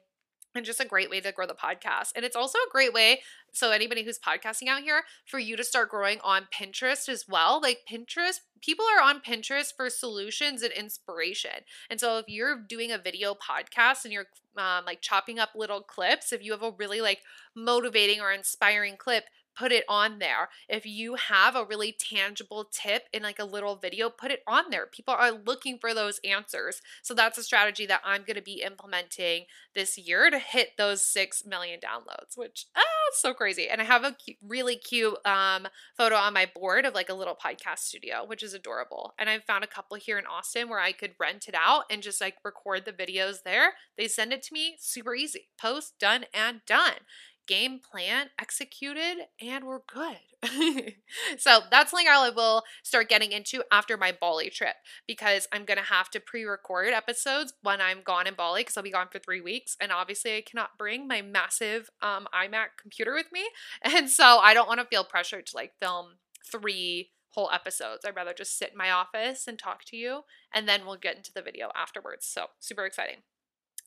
[0.55, 2.11] and just a great way to grow the podcast.
[2.15, 5.63] And it's also a great way, so anybody who's podcasting out here, for you to
[5.63, 7.61] start growing on Pinterest as well.
[7.61, 11.65] Like Pinterest, people are on Pinterest for solutions and inspiration.
[11.89, 15.81] And so if you're doing a video podcast and you're um, like chopping up little
[15.81, 17.21] clips, if you have a really like
[17.55, 20.49] motivating or inspiring clip, put it on there.
[20.67, 24.65] If you have a really tangible tip in like a little video, put it on
[24.69, 24.85] there.
[24.85, 26.81] People are looking for those answers.
[27.01, 31.05] So that's a strategy that I'm going to be implementing this year to hit those
[31.05, 33.67] 6 million downloads, which oh, it's so crazy.
[33.69, 37.35] And I have a really cute um, photo on my board of like a little
[37.35, 39.13] podcast studio, which is adorable.
[39.17, 42.01] And I've found a couple here in Austin where I could rent it out and
[42.01, 43.73] just like record the videos there.
[43.97, 45.47] They send it to me super easy.
[45.59, 46.93] Post, done, and done
[47.47, 50.17] game plan executed and we're good.
[51.37, 54.75] so that's something I will start getting into after my Bali trip
[55.07, 58.77] because I'm going to have to pre record episodes when I'm gone in Bali because
[58.77, 59.77] I'll be gone for three weeks.
[59.79, 63.43] And obviously, I cannot bring my massive um, iMac computer with me.
[63.95, 66.15] And so I don't want to feel pressured to like film
[66.49, 68.05] three whole episodes.
[68.05, 70.21] I'd rather just sit in my office and talk to you
[70.53, 72.25] and then we'll get into the video afterwards.
[72.25, 73.17] So super exciting.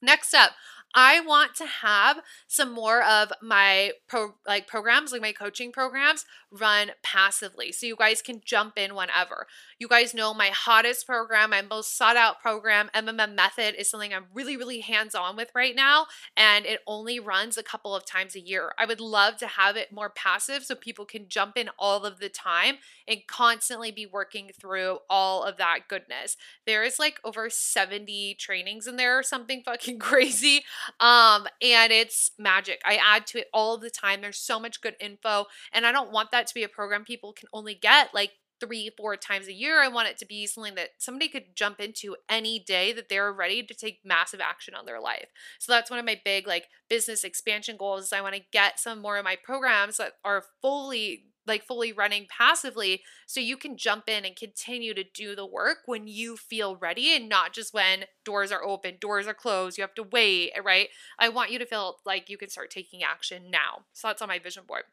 [0.06, 0.52] Next up,
[0.94, 6.24] I want to have some more of my pro like programs, like my coaching programs,
[6.50, 7.72] run passively.
[7.72, 9.46] So you guys can jump in whenever.
[9.78, 14.14] You guys know my hottest program, my most sought out program, MMM Method, is something
[14.14, 16.06] I'm really, really hands on with right now.
[16.34, 18.72] And it only runs a couple of times a year.
[18.78, 22.20] I would love to have it more passive so people can jump in all of
[22.20, 26.38] the time and constantly be working through all of that goodness.
[26.64, 30.64] There is like over 70 trainings in there or something fucking crazy.
[31.00, 32.80] Um, and it's magic.
[32.84, 34.20] I add to it all the time.
[34.20, 35.46] There's so much good info.
[35.72, 38.90] And I don't want that to be a program people can only get like three,
[38.96, 39.82] four times a year.
[39.82, 43.32] I want it to be something that somebody could jump into any day that they're
[43.32, 45.28] ready to take massive action on their life.
[45.58, 48.04] So that's one of my big like business expansion goals.
[48.04, 51.92] Is I want to get some more of my programs that are fully like fully
[51.92, 56.36] running passively so you can jump in and continue to do the work when you
[56.36, 60.02] feel ready and not just when doors are open, doors are closed, you have to
[60.02, 60.88] wait, eh, right?
[61.18, 63.84] I want you to feel like you can start taking action now.
[63.92, 64.84] So that's on my vision board.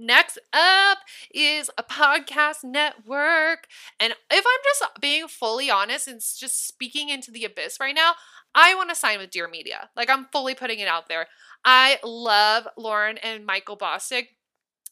[0.00, 0.98] Next up
[1.34, 3.66] is a podcast network.
[3.98, 8.12] And if I'm just being fully honest and just speaking into the abyss right now,
[8.54, 9.90] I want to sign with Dear Media.
[9.96, 11.26] Like I'm fully putting it out there.
[11.64, 14.28] I love Lauren and Michael Bosstick.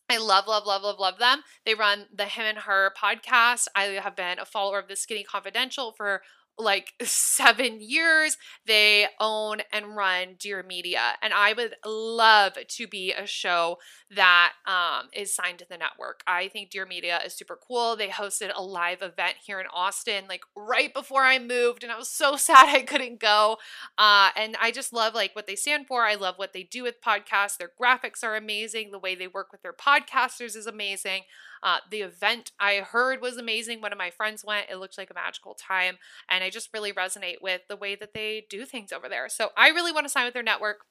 [0.09, 1.40] I love, love, love, love, love them.
[1.64, 3.66] They run the Him and Her podcast.
[3.75, 6.23] I have been a follower of the Skinny Confidential for
[6.59, 8.37] like seven years.
[8.66, 11.14] They own and run Dear Media.
[11.23, 13.79] And I would love to be a show
[14.14, 16.23] that um, is signed to the network.
[16.27, 17.97] I think Dear Media is super cool.
[17.97, 21.99] They hosted a live event here in Austin, like right before I moved, and I
[21.99, 23.59] was so sad I couldn't go.
[23.99, 26.05] Uh, and I just love like what they stand for.
[26.05, 27.59] I love what they do with podcasts.
[27.59, 28.90] Their graphics are amazing.
[28.90, 31.23] The way they work with their podcasters is amazing.
[31.67, 33.81] Uh, the event I heard was amazing.
[33.81, 34.71] One of my friends went.
[34.71, 35.99] It looked like a magical time.
[36.31, 39.29] And I just really resonate with the way that they do things over there.
[39.29, 40.83] So I really want to sign with their network.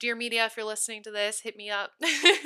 [0.00, 1.92] Dear Media, if you're listening to this, hit me up.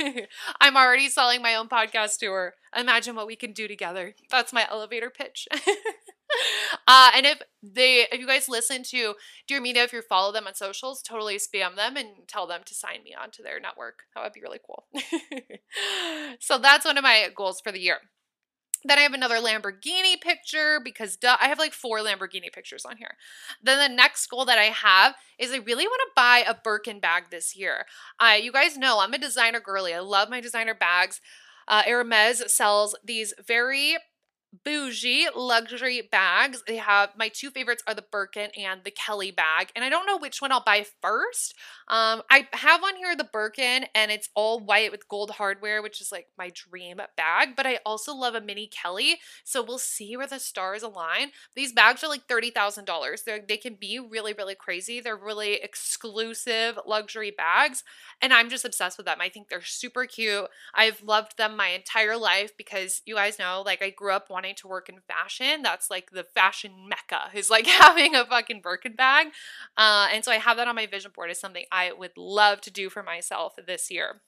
[0.61, 2.53] I'm already selling my own podcast tour.
[2.77, 4.15] Imagine what we can do together.
[4.31, 5.49] That's my elevator pitch.
[6.87, 9.15] uh, and if they, if you guys listen to
[9.47, 12.75] Dear Media, if you follow them on socials, totally spam them and tell them to
[12.75, 14.05] sign me onto their network.
[14.15, 14.87] That would be really cool.
[16.41, 17.99] so that's one of my goals for the year.
[18.83, 22.97] Then I have another Lamborghini picture because duh, I have like four Lamborghini pictures on
[22.97, 23.17] here.
[23.63, 26.99] Then the next goal that I have is I really want to buy a Birkin
[26.99, 27.85] bag this year.
[28.41, 29.93] You guys know I'm a designer girly.
[29.93, 31.21] I love my designer bags.
[31.69, 33.97] Uh, Hermes sells these very
[34.65, 36.63] bougie luxury bags.
[36.67, 40.07] They have my two favorites are the Birkin and the Kelly bag, and I don't
[40.07, 41.55] know which one I'll buy first.
[41.89, 46.01] Um, I have on here the Birkin, and it's all white with gold hardware, which
[46.01, 47.57] is like my dream bag.
[47.57, 51.31] But I also love a mini Kelly, so we'll see where the stars align.
[51.55, 53.23] These bags are like thirty thousand dollars.
[53.23, 55.01] They they can be really really crazy.
[55.01, 57.85] They're really exclusive luxury bags,
[58.21, 59.19] and I'm just obsessed with them.
[59.21, 60.47] I think they're super cute.
[60.75, 64.40] I've loved them my entire life because you guys know, like I grew up wanting
[64.43, 65.63] to work in fashion.
[65.63, 69.29] That's like the fashion mecca is like having a fucking Birkin bag.
[69.77, 72.61] Uh, and so I have that on my vision board as something I would love
[72.63, 74.21] to do for myself this year.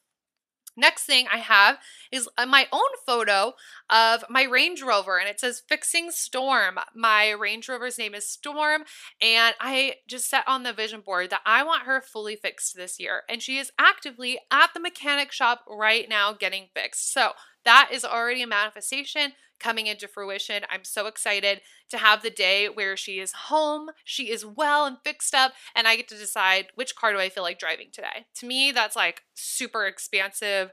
[0.76, 1.78] Next thing I have
[2.10, 3.52] is uh, my own photo
[3.90, 6.78] of my Range Rover, and it says Fixing Storm.
[6.94, 8.84] My Range Rover's name is Storm,
[9.20, 12.98] and I just set on the vision board that I want her fully fixed this
[12.98, 13.22] year.
[13.28, 17.12] And she is actively at the mechanic shop right now getting fixed.
[17.12, 17.32] So
[17.64, 20.64] that is already a manifestation coming into fruition.
[20.68, 24.96] I'm so excited to have the day where she is home, she is well and
[25.04, 28.26] fixed up, and I get to decide which car do I feel like driving today.
[28.36, 30.70] To me, that's like super expansive.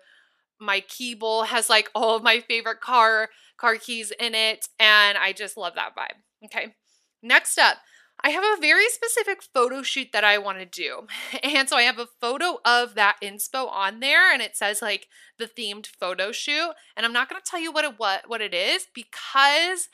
[0.60, 5.18] My key bowl has like all of my favorite car car keys in it, and
[5.18, 6.46] I just love that vibe.
[6.46, 6.74] Okay.
[7.22, 7.78] Next up,
[8.22, 11.08] I have a very specific photo shoot that I want to do.
[11.44, 15.08] And so I have a photo of that inspo on there and it says like
[15.38, 16.74] the themed photo shoot.
[16.96, 19.90] And I'm not going to tell you what it what what it is because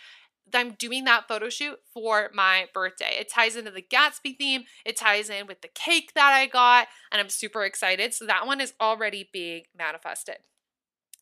[0.53, 3.17] I'm doing that photo shoot for my birthday.
[3.19, 6.87] It ties into the Gatsby theme, it ties in with the cake that I got,
[7.11, 8.13] and I'm super excited.
[8.13, 10.37] So that one is already being manifested.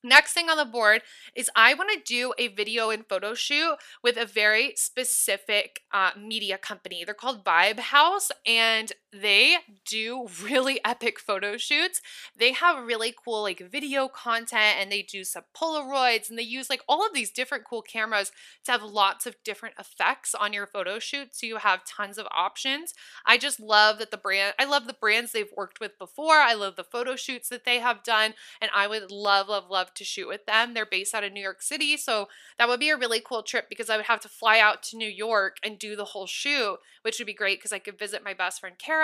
[0.03, 1.01] Next thing on the board
[1.33, 6.11] is I want to do a video and photo shoot with a very specific uh,
[6.19, 7.03] media company.
[7.05, 12.01] They're called Vibe House and they do really epic photo shoots.
[12.37, 16.69] They have really cool like video content and they do some Polaroids and they use
[16.69, 18.31] like all of these different cool cameras
[18.65, 21.35] to have lots of different effects on your photo shoot.
[21.35, 22.93] So you have tons of options.
[23.25, 26.37] I just love that the brand, I love the brands they've worked with before.
[26.37, 29.93] I love the photo shoots that they have done and I would love, love, love
[29.95, 30.73] to shoot with them.
[30.73, 33.67] They're based out of New York City, so that would be a really cool trip
[33.69, 36.77] because I would have to fly out to New York and do the whole shoot,
[37.01, 39.02] which would be great because I could visit my best friend Kara.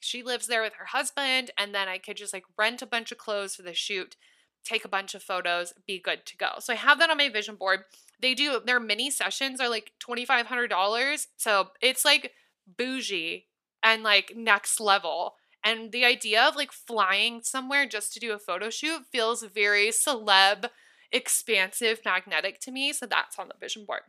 [0.00, 3.12] She lives there with her husband, and then I could just like rent a bunch
[3.12, 4.16] of clothes for the shoot,
[4.64, 6.50] take a bunch of photos, be good to go.
[6.60, 7.80] So I have that on my vision board.
[8.20, 11.26] They do their mini sessions are like $2,500.
[11.36, 12.32] So it's like
[12.66, 13.46] bougie
[13.82, 15.34] and like next level.
[15.64, 19.88] And the idea of like flying somewhere just to do a photo shoot feels very
[19.88, 20.70] celeb,
[21.10, 22.92] expansive, magnetic to me.
[22.92, 24.02] So that's on the vision board.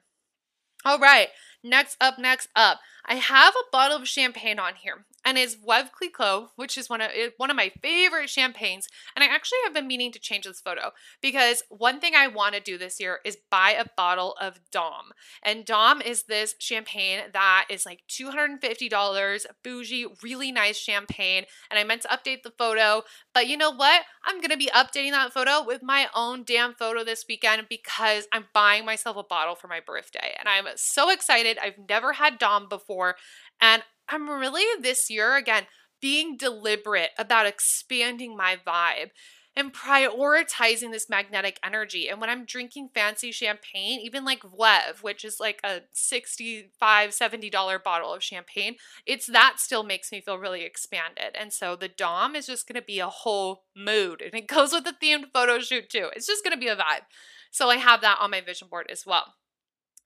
[0.86, 1.30] All right,
[1.64, 2.80] next up, next up.
[3.06, 5.06] I have a bottle of champagne on here.
[5.28, 8.88] And it's Veuve Clicquot, which is one of one of my favorite champagnes.
[9.14, 12.56] And I actually have been meaning to change this photo because one thing I want
[12.56, 15.12] to do this year is buy a bottle of Dom.
[15.44, 21.44] And Dom is this champagne that is like $250, bougie, really nice champagne.
[21.70, 23.04] And I meant to update the photo,
[23.34, 24.04] but you know what?
[24.24, 28.28] I'm going to be updating that photo with my own damn photo this weekend because
[28.32, 30.36] I'm buying myself a bottle for my birthday.
[30.40, 31.58] And I'm so excited.
[31.62, 33.18] I've never had Dom before.
[33.60, 35.68] And I'm really this year, again,
[36.02, 39.10] being deliberate about expanding my vibe
[39.58, 42.08] and prioritizing this magnetic energy.
[42.08, 47.84] And when I'm drinking fancy champagne, even like Veuve, which is like a $65, $70
[47.84, 48.76] bottle of champagne,
[49.08, 51.34] it's that still makes me feel really expanded.
[51.34, 54.22] And so the Dom is just gonna be a whole mood.
[54.22, 56.10] And it goes with the themed photo shoot too.
[56.16, 57.06] It's just gonna be a vibe.
[57.50, 59.34] So I have that on my vision board as well.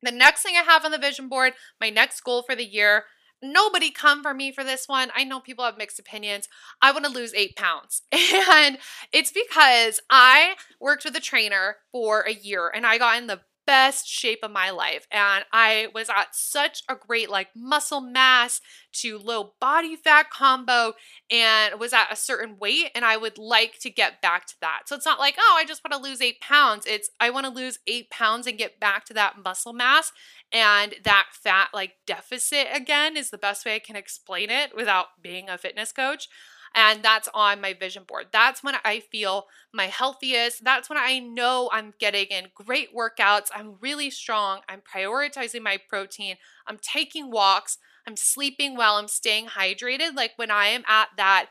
[0.02, 3.04] The next thing I have on the vision board, my next goal for the year
[3.42, 5.10] nobody come for me for this one.
[5.16, 6.48] I know people have mixed opinions.
[6.82, 8.04] I want to lose eight pounds.
[8.54, 8.78] And
[9.12, 13.42] it's because I worked with a trainer for a year and I got in the
[13.66, 15.08] best shape of my life.
[15.12, 18.60] And I was at such a great like muscle mass
[18.94, 20.94] to low body fat combo
[21.30, 22.92] and was at a certain weight.
[22.96, 24.84] And I would like to get back to that.
[24.88, 26.86] So it's not like, oh, I just want to lose eight pounds.
[26.86, 30.12] It's I want to lose eight pounds and get back to that muscle mass
[30.52, 35.22] and that fat like deficit again is the best way I can explain it without
[35.22, 36.28] being a fitness coach.
[36.74, 38.28] And that's on my vision board.
[38.32, 40.64] That's when I feel my healthiest.
[40.64, 43.50] That's when I know I'm getting in great workouts.
[43.54, 44.62] I'm really strong.
[44.70, 46.38] I'm prioritizing my protein.
[46.66, 47.78] I'm taking walks.
[48.08, 48.96] I'm sleeping well.
[48.96, 50.16] I'm staying hydrated.
[50.16, 51.48] Like when I am at that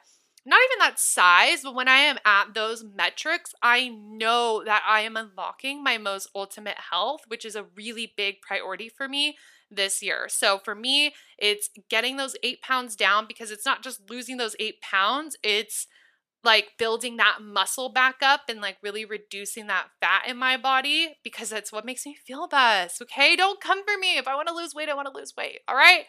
[0.46, 5.00] not even that size, but when I am at those metrics, I know that I
[5.00, 9.36] am unlocking my most ultimate health, which is a really big priority for me
[9.70, 10.26] this year.
[10.28, 14.56] So for me, it's getting those eight pounds down because it's not just losing those
[14.58, 15.86] eight pounds, it's
[16.42, 21.16] like building that muscle back up and like really reducing that fat in my body
[21.22, 23.02] because that's what makes me feel best.
[23.02, 23.36] Okay.
[23.36, 24.16] Don't come for me.
[24.16, 25.60] If I want to lose weight, I want to lose weight.
[25.68, 26.04] All right.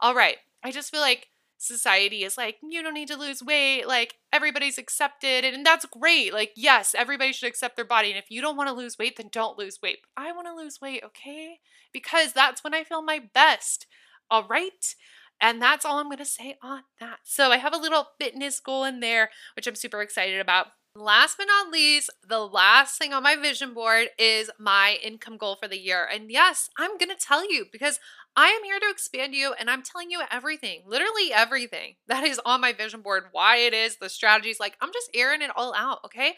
[0.00, 0.38] All right.
[0.64, 1.28] I just feel like
[1.58, 3.86] society is like, you don't need to lose weight.
[3.86, 5.44] Like, everybody's accepted.
[5.44, 6.32] And that's great.
[6.32, 8.10] Like, yes, everybody should accept their body.
[8.10, 9.98] And if you don't want to lose weight, then don't lose weight.
[10.16, 11.60] I want to lose weight, okay?
[11.92, 13.86] Because that's when I feel my best.
[14.30, 14.94] All right?
[15.40, 17.18] And that's all I'm going to say on that.
[17.24, 20.68] So I have a little fitness goal in there, which I'm super excited about.
[20.94, 25.56] Last but not least, the last thing on my vision board is my income goal
[25.60, 26.08] for the year.
[26.10, 28.00] And yes, I'm going to tell you because
[28.36, 32.40] I am here to expand you and I'm telling you everything, literally everything that is
[32.44, 34.60] on my vision board, why it is, the strategies.
[34.60, 36.34] Like, I'm just airing it all out, okay?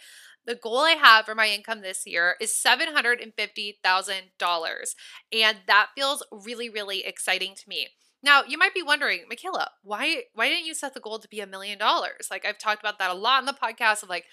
[0.47, 4.95] The goal I have for my income this year is $750,000.
[5.33, 7.89] And that feels really, really exciting to me.
[8.23, 11.41] Now, you might be wondering, Mikayla, why why didn't you set the goal to be
[11.41, 12.29] a million dollars?
[12.31, 14.25] Like I've talked about that a lot in the podcast of like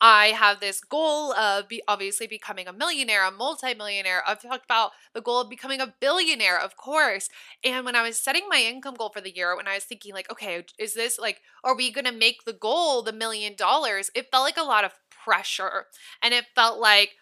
[0.00, 4.22] I have this goal of be obviously becoming a millionaire, a multimillionaire.
[4.26, 7.28] I've talked about the goal of becoming a billionaire, of course.
[7.64, 10.14] And when I was setting my income goal for the year, when I was thinking
[10.14, 14.10] like, okay, is this like, are we gonna make the goal the million dollars?
[14.14, 15.86] It felt like a lot of pressure,
[16.22, 17.16] and it felt like,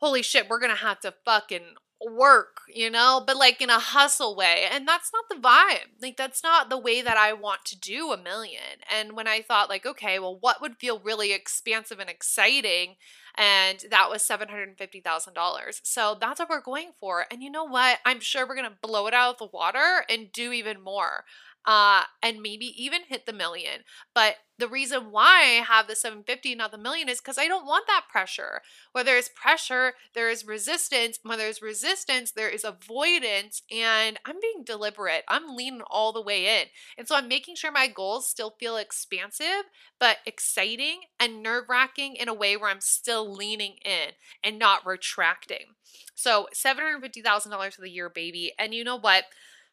[0.00, 4.36] holy shit, we're gonna have to fucking work, you know, but like in a hustle
[4.36, 4.64] way.
[4.70, 6.00] And that's not the vibe.
[6.00, 8.82] Like, that's not the way that I want to do a million.
[8.92, 12.96] And when I thought, like, okay, well, what would feel really expansive and exciting?
[13.36, 15.80] And that was $750,000.
[15.82, 17.26] So that's what we're going for.
[17.30, 17.98] And you know what?
[18.04, 21.24] I'm sure we're going to blow it out of the water and do even more
[21.68, 23.82] uh, and maybe even hit the million.
[24.14, 27.66] But the reason why I have the 750, not the million, is because I don't
[27.66, 28.62] want that pressure.
[28.92, 31.18] Where there is pressure, there is resistance.
[31.22, 33.60] When there's resistance, there is avoidance.
[33.70, 35.24] And I'm being deliberate.
[35.28, 36.68] I'm leaning all the way in.
[36.96, 39.64] And so I'm making sure my goals still feel expansive,
[40.00, 44.12] but exciting and nerve wracking in a way where I'm still leaning in
[44.42, 45.74] and not retracting.
[46.14, 48.52] So $750,000 for the year, baby.
[48.58, 49.24] And you know what?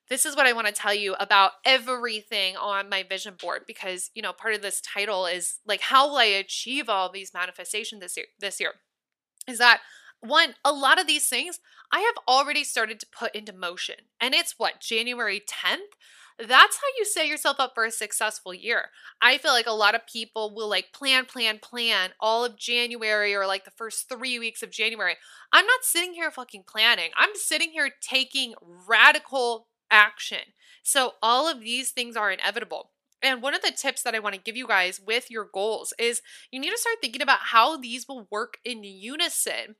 [0.09, 4.11] This is what I want to tell you about everything on my vision board because
[4.13, 8.01] you know part of this title is like how will I achieve all these manifestations
[8.01, 8.73] this year this year
[9.47, 9.81] is that
[10.21, 11.59] one a lot of these things
[11.91, 15.95] I have already started to put into motion and it's what January 10th
[16.37, 18.89] that's how you set yourself up for a successful year.
[19.21, 23.33] I feel like a lot of people will like plan, plan, plan all of January
[23.33, 25.15] or like the first three weeks of January.
[25.53, 27.11] I'm not sitting here fucking planning.
[27.15, 30.53] I'm sitting here taking radical action.
[30.83, 32.91] So, all of these things are inevitable.
[33.21, 35.93] And one of the tips that I want to give you guys with your goals
[35.97, 36.21] is
[36.51, 39.75] you need to start thinking about how these will work in unison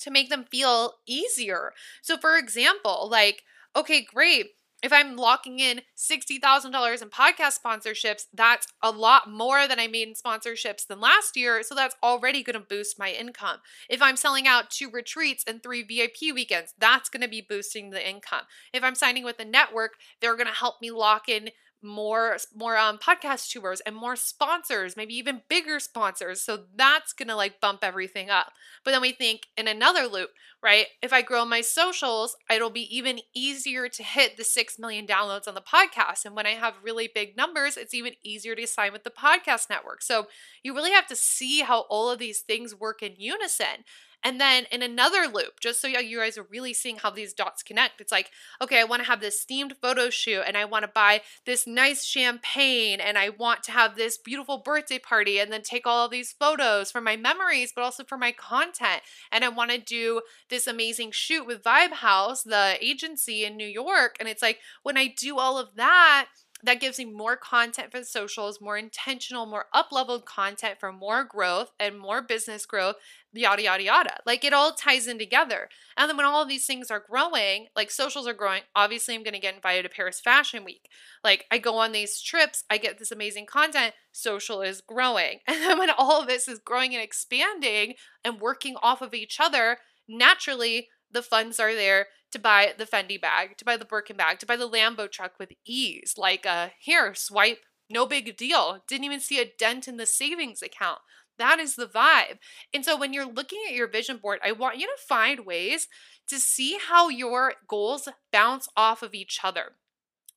[0.00, 1.72] to make them feel easier.
[2.02, 3.42] So, for example, like,
[3.76, 4.52] okay, great.
[4.82, 10.08] If I'm locking in $60,000 in podcast sponsorships, that's a lot more than I made
[10.08, 11.62] in sponsorships than last year.
[11.62, 13.58] So that's already going to boost my income.
[13.88, 17.90] If I'm selling out two retreats and three VIP weekends, that's going to be boosting
[17.90, 18.42] the income.
[18.72, 21.50] If I'm signing with a network, they're going to help me lock in
[21.82, 27.36] more more um podcast tours and more sponsors maybe even bigger sponsors so that's gonna
[27.36, 28.52] like bump everything up.
[28.84, 30.30] But then we think in another loop
[30.62, 35.06] right if i grow my socials it'll be even easier to hit the 6 million
[35.06, 38.66] downloads on the podcast and when i have really big numbers it's even easier to
[38.66, 40.02] sign with the podcast network.
[40.02, 40.26] So
[40.62, 43.84] you really have to see how all of these things work in unison
[44.24, 47.62] and then in another loop, just so you guys are really seeing how these dots
[47.62, 50.84] connect, it's like, okay, I want to have this themed photo shoot and I want
[50.84, 55.52] to buy this nice champagne and I want to have this beautiful birthday party and
[55.52, 59.02] then take all these photos for my memories, but also for my content.
[59.30, 63.66] And I want to do this amazing shoot with Vibe House, the agency in New
[63.66, 64.16] York.
[64.20, 66.28] And it's like, when I do all of that,
[66.64, 70.92] that gives me more content for the socials, more intentional, more up leveled content for
[70.92, 72.96] more growth and more business growth,
[73.32, 74.16] yada, yada, yada.
[74.24, 75.68] Like it all ties in together.
[75.96, 79.24] And then when all of these things are growing, like socials are growing, obviously I'm
[79.24, 80.88] going to get invited to Paris Fashion Week.
[81.24, 85.40] Like I go on these trips, I get this amazing content, social is growing.
[85.48, 87.94] And then when all of this is growing and expanding
[88.24, 93.20] and working off of each other, naturally the funds are there to buy the Fendi
[93.20, 96.14] bag, to buy the Birkin bag, to buy the Lambo truck with ease.
[96.16, 98.82] Like, uh, here, swipe, no big deal.
[98.88, 100.98] Didn't even see a dent in the savings account.
[101.38, 102.38] That is the vibe.
[102.72, 105.88] And so when you're looking at your vision board, I want you to find ways
[106.28, 109.72] to see how your goals bounce off of each other.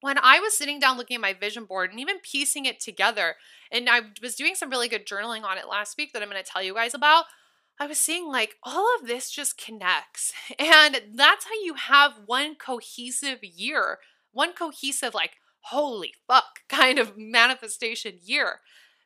[0.01, 3.35] When I was sitting down looking at my vision board and even piecing it together,
[3.71, 6.43] and I was doing some really good journaling on it last week that I'm going
[6.43, 7.25] to tell you guys about,
[7.79, 10.33] I was seeing like all of this just connects.
[10.59, 13.99] And that's how you have one cohesive year,
[14.31, 18.61] one cohesive, like, holy fuck kind of manifestation year.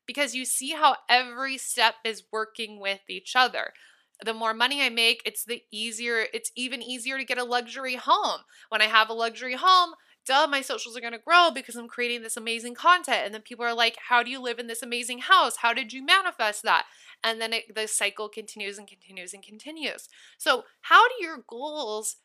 [0.05, 3.73] Because you see how every step is working with each other.
[4.25, 7.95] The more money I make, it's the easier, it's even easier to get a luxury
[7.95, 8.41] home.
[8.69, 9.91] When I have a luxury home,
[10.25, 13.25] duh, my socials are going to grow because I'm creating this amazing content.
[13.25, 15.57] And then people are like, how do you live in this amazing house?
[15.57, 16.85] How did you manifest that?
[17.23, 20.07] And then it, the cycle continues and continues and continues.
[20.37, 22.17] So, how do your goals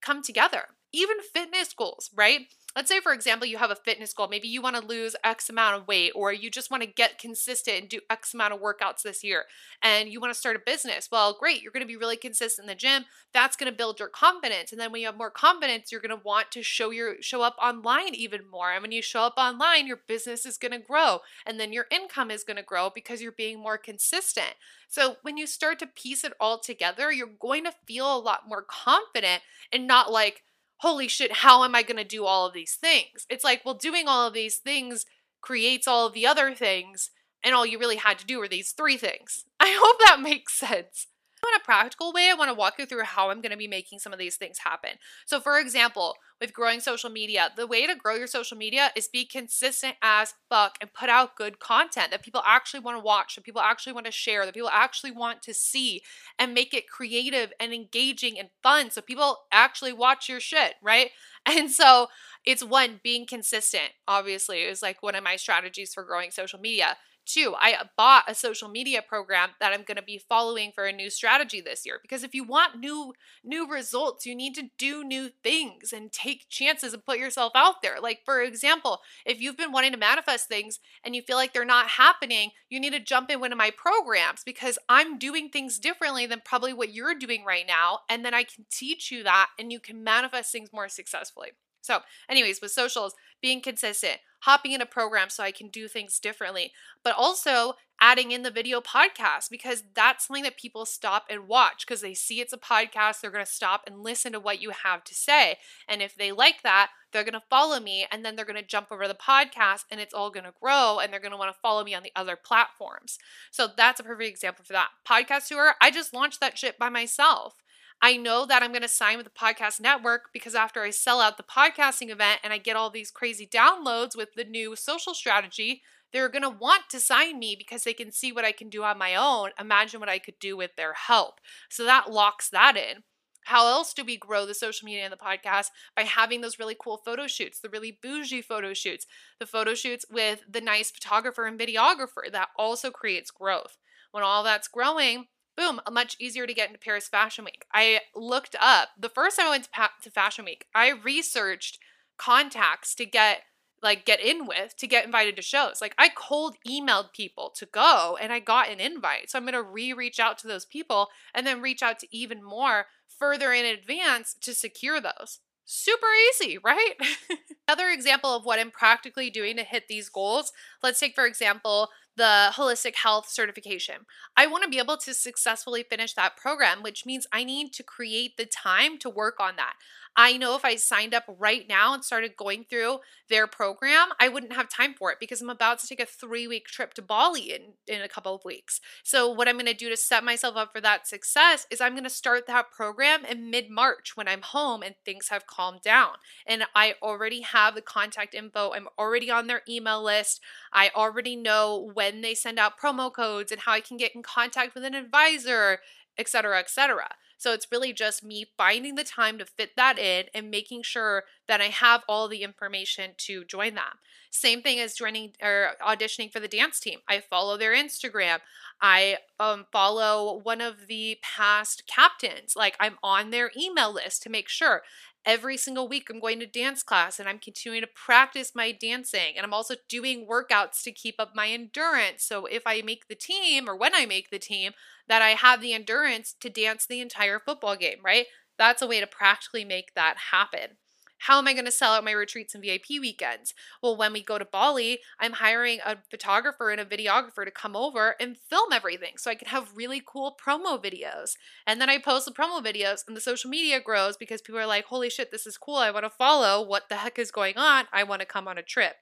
[0.00, 0.73] come together?
[0.94, 2.46] Even fitness goals, right?
[2.76, 4.28] let's say for example you have a fitness goal.
[4.28, 7.18] Maybe you want to lose x amount of weight or you just want to get
[7.18, 9.44] consistent and do x amount of workouts this year
[9.82, 11.08] and you want to start a business.
[11.10, 13.04] Well great you're going to be really consistent in the gym.
[13.32, 16.16] That's going to build your confidence and then when you have more confidence you're going
[16.16, 19.34] to want to show your show up online even more and when you show up
[19.36, 22.90] online your business is going to grow and then your income is going to grow
[22.92, 24.54] because you're being more consistent.
[24.88, 28.48] So when you start to piece it all together you're going to feel a lot
[28.48, 29.42] more confident
[29.72, 30.42] and not like
[30.78, 33.26] holy shit, how am I going to do all of these things?
[33.28, 35.06] It's like, well, doing all of these things
[35.40, 37.10] creates all of the other things,
[37.42, 39.44] and all you really had to do were these three things.
[39.60, 41.06] I hope that makes sense
[41.48, 43.68] in a practical way, I want to walk you through how I'm going to be
[43.68, 44.90] making some of these things happen.
[45.26, 49.08] So, for example, with growing social media, the way to grow your social media is
[49.08, 53.34] be consistent as fuck and put out good content that people actually want to watch,
[53.36, 56.02] that people actually want to share, that people actually want to see,
[56.38, 61.10] and make it creative and engaging and fun so people actually watch your shit, right?
[61.46, 62.08] And so,
[62.46, 66.96] it's one, being consistent, obviously, is like one of my strategies for growing social media.
[67.26, 70.84] Two, I uh, bought a social media program that I'm going to be following for
[70.84, 74.68] a new strategy this year because if you want new new results, you need to
[74.76, 77.96] do new things and take chances and put yourself out there.
[78.00, 81.64] Like for example, if you've been wanting to manifest things and you feel like they're
[81.64, 85.78] not happening, you need to jump in one of my programs because I'm doing things
[85.78, 89.48] differently than probably what you're doing right now and then I can teach you that
[89.58, 91.52] and you can manifest things more successfully.
[91.84, 92.00] So,
[92.30, 96.72] anyways, with socials, being consistent, hopping in a program so I can do things differently,
[97.02, 101.86] but also adding in the video podcast because that's something that people stop and watch
[101.86, 103.20] because they see it's a podcast.
[103.20, 105.56] They're going to stop and listen to what you have to say.
[105.88, 108.66] And if they like that, they're going to follow me and then they're going to
[108.66, 111.54] jump over the podcast and it's all going to grow and they're going to want
[111.54, 113.18] to follow me on the other platforms.
[113.50, 114.88] So that's a perfect example for that.
[115.08, 117.62] Podcast tour, I just launched that shit by myself.
[118.04, 121.22] I know that I'm going to sign with the podcast network because after I sell
[121.22, 125.14] out the podcasting event and I get all these crazy downloads with the new social
[125.14, 125.80] strategy,
[126.12, 128.84] they're going to want to sign me because they can see what I can do
[128.84, 129.52] on my own.
[129.58, 131.40] Imagine what I could do with their help.
[131.70, 133.04] So that locks that in.
[133.44, 135.68] How else do we grow the social media and the podcast?
[135.96, 139.06] By having those really cool photo shoots, the really bougie photo shoots,
[139.40, 142.30] the photo shoots with the nice photographer and videographer.
[142.30, 143.78] That also creates growth.
[144.12, 147.64] When all that's growing, boom, much easier to get into Paris Fashion Week.
[147.72, 151.78] I looked up the first time I went to, pa- to Fashion Week, I researched
[152.16, 153.42] contacts to get
[153.82, 155.80] like get in with to get invited to shows.
[155.80, 159.30] Like I cold emailed people to go and I got an invite.
[159.30, 162.42] So I'm going to re-reach out to those people and then reach out to even
[162.42, 165.40] more further in advance to secure those.
[165.66, 166.94] Super easy, right?
[167.68, 170.52] Another example of what I'm practically doing to hit these goals.
[170.82, 174.06] Let's take for example the holistic health certification.
[174.36, 177.82] I want to be able to successfully finish that program, which means I need to
[177.82, 179.74] create the time to work on that.
[180.16, 182.98] I know if I signed up right now and started going through
[183.28, 186.46] their program, I wouldn't have time for it because I'm about to take a three
[186.46, 188.80] week trip to Bali in, in a couple of weeks.
[189.02, 191.94] So, what I'm going to do to set myself up for that success is I'm
[191.94, 195.82] going to start that program in mid March when I'm home and things have calmed
[195.82, 196.12] down.
[196.46, 200.40] And I already have the contact info, I'm already on their email list.
[200.72, 204.22] I already know when they send out promo codes and how I can get in
[204.22, 205.80] contact with an advisor,
[206.16, 207.08] et cetera, et cetera.
[207.38, 211.24] So it's really just me finding the time to fit that in and making sure
[211.48, 213.98] that I have all the information to join them.
[214.30, 216.98] Same thing as joining or auditioning for the dance team.
[217.08, 218.38] I follow their Instagram.
[218.80, 222.56] I um, follow one of the past captains.
[222.56, 224.82] Like I'm on their email list to make sure
[225.26, 229.34] every single week I'm going to dance class and I'm continuing to practice my dancing.
[229.36, 232.24] And I'm also doing workouts to keep up my endurance.
[232.24, 234.72] So if I make the team or when I make the team,
[235.08, 238.26] that I have the endurance to dance the entire football game, right?
[238.58, 240.78] That's a way to practically make that happen.
[241.24, 243.54] How am I going to sell out my retreats and VIP weekends?
[243.82, 247.74] Well, when we go to Bali, I'm hiring a photographer and a videographer to come
[247.74, 251.36] over and film everything so I can have really cool promo videos.
[251.66, 254.66] And then I post the promo videos and the social media grows because people are
[254.66, 255.76] like, holy shit, this is cool.
[255.76, 257.86] I want to follow what the heck is going on.
[257.90, 258.96] I want to come on a trip.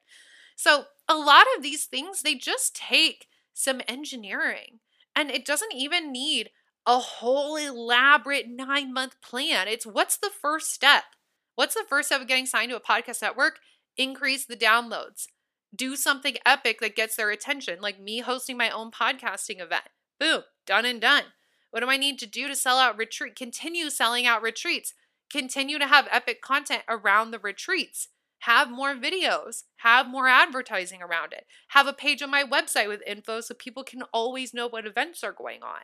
[0.55, 4.79] So, a lot of these things, they just take some engineering.
[5.17, 6.51] And it doesn't even need
[6.87, 9.67] a whole elaborate nine month plan.
[9.67, 11.03] It's what's the first step?
[11.55, 13.61] What's the first step of getting signed to a podcast network?
[13.97, 15.27] Increase the downloads.
[15.75, 19.85] Do something epic that gets their attention, like me hosting my own podcasting event.
[20.19, 21.25] Boom, done and done.
[21.71, 23.37] What do I need to do to sell out retreat?
[23.37, 24.95] Continue selling out retreats.
[25.31, 28.09] Continue to have epic content around the retreats
[28.43, 33.01] have more videos, have more advertising around it, have a page on my website with
[33.07, 35.83] info so people can always know what events are going on.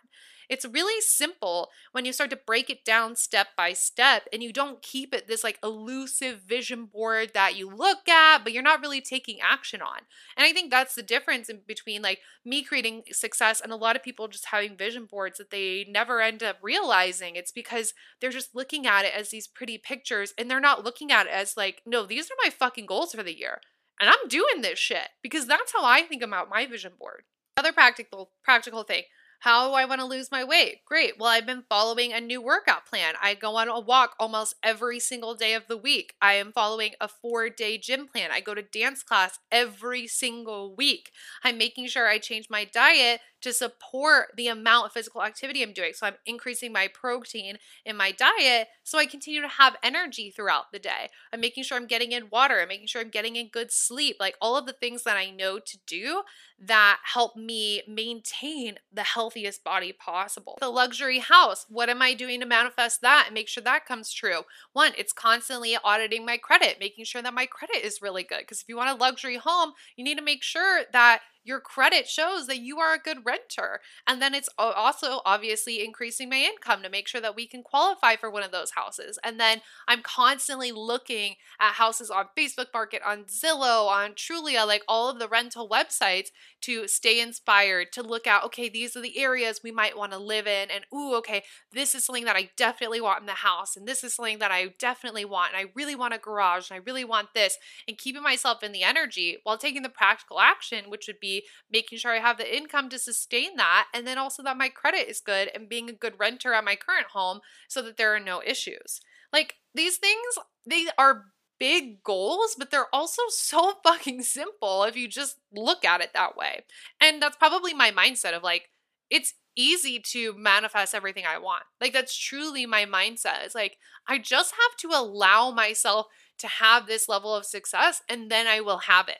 [0.48, 4.52] It's really simple when you start to break it down step by step and you
[4.52, 8.80] don't keep it this like elusive vision board that you look at, but you're not
[8.80, 9.98] really taking action on.
[10.36, 14.02] And I think that's the difference between like me creating success and a lot of
[14.02, 17.36] people just having vision boards that they never end up realizing.
[17.36, 21.12] It's because they're just looking at it as these pretty pictures and they're not looking
[21.12, 23.60] at it as like, no, these are my fucking goals for the year.
[24.00, 27.24] And I'm doing this shit because that's how I think about my vision board.
[27.56, 29.02] Another practical practical thing.
[29.42, 30.84] How do I want to lose my weight?
[30.84, 31.16] Great.
[31.16, 33.14] Well, I've been following a new workout plan.
[33.22, 36.14] I go on a walk almost every single day of the week.
[36.20, 38.30] I am following a four day gym plan.
[38.32, 41.12] I go to dance class every single week.
[41.44, 45.72] I'm making sure I change my diet to support the amount of physical activity I'm
[45.72, 45.92] doing.
[45.94, 50.72] So I'm increasing my protein in my diet so I continue to have energy throughout
[50.72, 51.08] the day.
[51.32, 54.16] I'm making sure I'm getting in water, I'm making sure I'm getting in good sleep,
[54.18, 56.22] like all of the things that I know to do
[56.60, 60.58] that help me maintain the healthiest body possible.
[60.60, 64.12] The luxury house, what am I doing to manifest that and make sure that comes
[64.12, 64.42] true?
[64.72, 68.40] One, it's constantly auditing my credit, making sure that my credit is really good.
[68.40, 72.06] Because if you want a luxury home, you need to make sure that your credit
[72.06, 73.80] shows that you are a good renter.
[74.06, 78.16] And then it's also obviously increasing my income to make sure that we can qualify
[78.16, 79.18] for one of those houses.
[79.24, 84.82] And then I'm constantly looking at houses on Facebook Market, on Zillow, on Trulia, like
[84.86, 86.28] all of the rental websites
[86.60, 90.18] to stay inspired, to look at, okay, these are the areas we might want to
[90.18, 90.68] live in.
[90.70, 93.74] And ooh, okay, this is something that I definitely want in the house.
[93.74, 95.54] And this is something that I definitely want.
[95.54, 97.56] And I really want a garage and I really want this.
[97.86, 101.37] And keeping myself in the energy while taking the practical action, which would be
[101.70, 105.08] making sure I have the income to sustain that, and then also that my credit
[105.08, 108.20] is good and being a good renter at my current home so that there are
[108.20, 109.00] no issues.
[109.32, 111.24] Like these things, they are
[111.58, 116.36] big goals, but they're also so fucking simple if you just look at it that
[116.36, 116.64] way.
[117.00, 118.70] And that's probably my mindset of like,
[119.10, 121.64] it's easy to manifest everything I want.
[121.80, 123.44] Like, that's truly my mindset.
[123.44, 126.06] It's like, I just have to allow myself
[126.38, 129.18] to have this level of success and then I will have it.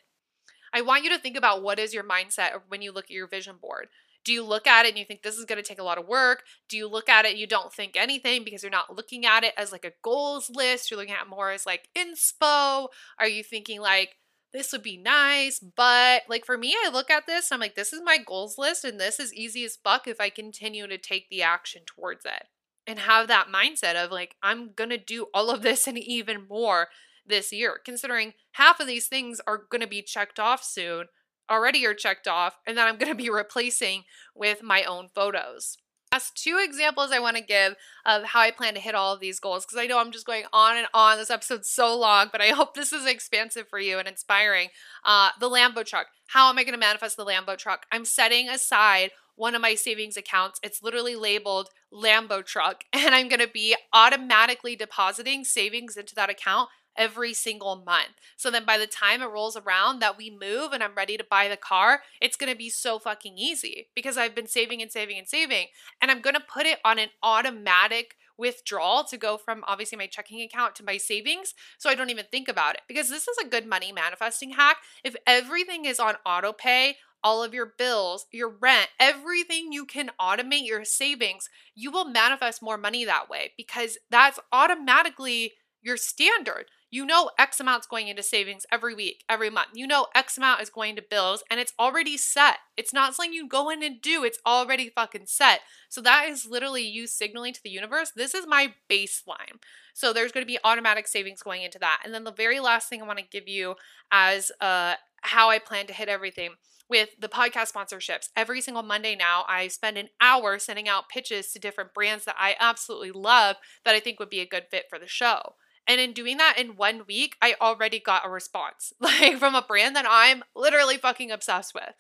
[0.73, 3.27] I want you to think about what is your mindset when you look at your
[3.27, 3.89] vision board.
[4.25, 5.99] Do you look at it and you think this is going to take a lot
[5.99, 6.43] of work?
[6.69, 9.55] Do you look at it you don't think anything because you're not looking at it
[9.57, 10.91] as like a goals list?
[10.91, 12.89] You're looking at more as like inspo?
[13.19, 14.17] Are you thinking like
[14.53, 17.93] this would be nice, but like for me, I look at this, I'm like, this
[17.93, 21.29] is my goals list and this is easy as fuck if I continue to take
[21.29, 22.45] the action towards it
[22.87, 26.89] and have that mindset of like, I'm gonna do all of this and even more
[27.29, 31.07] this year, considering half of these things are going to be checked off soon,
[31.51, 34.05] already are checked off, and then I'm going to be replacing
[34.35, 35.77] with my own photos.
[36.11, 37.75] That's two examples I want to give
[38.07, 40.27] of how I plan to hit all of these goals because I know I'm just
[40.27, 41.19] going on and on.
[41.19, 44.69] This episode's so long, but I hope this is expansive for you and inspiring.
[45.05, 46.07] Uh, the Lambo truck.
[46.29, 47.85] How am I going to manifest the Lambo truck?
[47.93, 50.59] I'm setting aside one of my savings accounts.
[50.63, 56.31] It's literally labeled Lambo truck, and I'm going to be automatically depositing savings into that
[56.31, 58.15] account every single month.
[58.37, 61.25] So then by the time it rolls around that we move and I'm ready to
[61.25, 64.91] buy the car, it's going to be so fucking easy because I've been saving and
[64.91, 65.69] saving and saving.
[66.03, 70.07] And I'm going to put it on an automatic withdrawal to go from obviously my
[70.07, 73.37] checking account to my savings so I don't even think about it because this is
[73.39, 74.77] a good money manifesting hack.
[75.03, 80.11] If everything is on auto pay, all of your bills, your rent, everything you can
[80.21, 86.67] automate your savings, you will manifest more money that way because that's automatically your standard.
[86.91, 89.69] You know X amount's going into savings every week, every month.
[89.75, 92.59] You know X amount is going to bills and it's already set.
[92.77, 95.61] It's not something you go in and do, it's already fucking set.
[95.89, 99.61] So that is literally you signaling to the universe, this is my baseline.
[99.93, 102.01] So there's going to be automatic savings going into that.
[102.05, 103.75] And then the very last thing I want to give you
[104.11, 106.51] as uh how I plan to hit everything
[106.89, 108.31] with the podcast sponsorships.
[108.37, 112.37] Every single Monday now, I spend an hour sending out pitches to different brands that
[112.39, 115.55] I absolutely love that I think would be a good fit for the show.
[115.89, 119.63] And in doing that in one week, I already got a response, like from a
[119.63, 121.95] brand that I'm literally fucking obsessed with.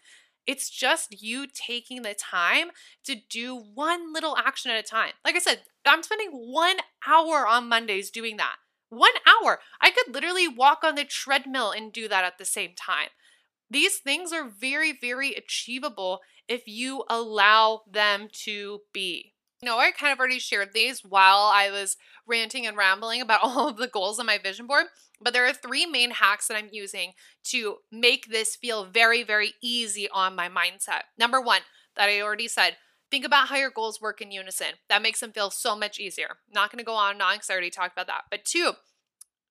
[0.47, 2.69] It's just you taking the time
[3.05, 5.13] to do one little action at a time.
[5.25, 6.77] Like I said, I'm spending one
[7.07, 8.57] hour on Mondays doing that.
[8.91, 9.61] One hour.
[9.81, 13.09] I could literally walk on the treadmill and do that at the same time.
[13.71, 19.35] These things are very, very achievable if you allow them to be.
[19.63, 21.97] Know, I kind of already shared these while I was
[22.27, 24.87] ranting and rambling about all of the goals on my vision board,
[25.21, 27.13] but there are three main hacks that I'm using
[27.45, 31.03] to make this feel very, very easy on my mindset.
[31.19, 31.63] Number one,
[31.97, 32.77] that I already said,
[33.11, 34.75] think about how your goals work in unison.
[34.89, 36.37] That makes them feel so much easier.
[36.53, 38.25] Not going to go on and on because I already talked about that.
[38.31, 38.73] But two,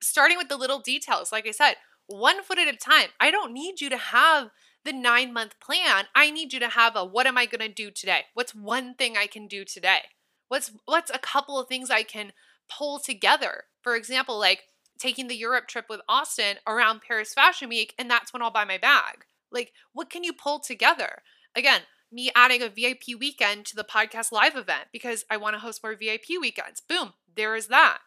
[0.02, 1.76] starting with the little details, like I said,
[2.08, 3.10] one foot at a time.
[3.20, 4.50] I don't need you to have
[4.86, 6.06] the nine month plan.
[6.16, 8.26] I need you to have a what am I going to do today?
[8.34, 10.02] What's one thing I can do today?
[10.48, 12.32] What's what's a couple of things I can
[12.70, 13.64] pull together?
[13.82, 14.64] For example, like
[14.98, 18.66] taking the Europe trip with Austin around Paris Fashion Week, and that's when I'll buy
[18.66, 19.26] my bag.
[19.52, 21.22] Like, what can you pull together?
[21.56, 25.60] Again, me adding a VIP weekend to the podcast live event because I want to
[25.60, 26.82] host more VIP weekends.
[26.82, 28.00] Boom, there is that.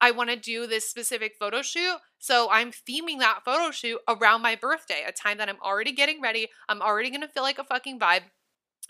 [0.00, 1.98] I want to do this specific photo shoot.
[2.18, 6.20] So I'm theming that photo shoot around my birthday, a time that I'm already getting
[6.20, 6.48] ready.
[6.68, 8.22] I'm already going to feel like a fucking vibe.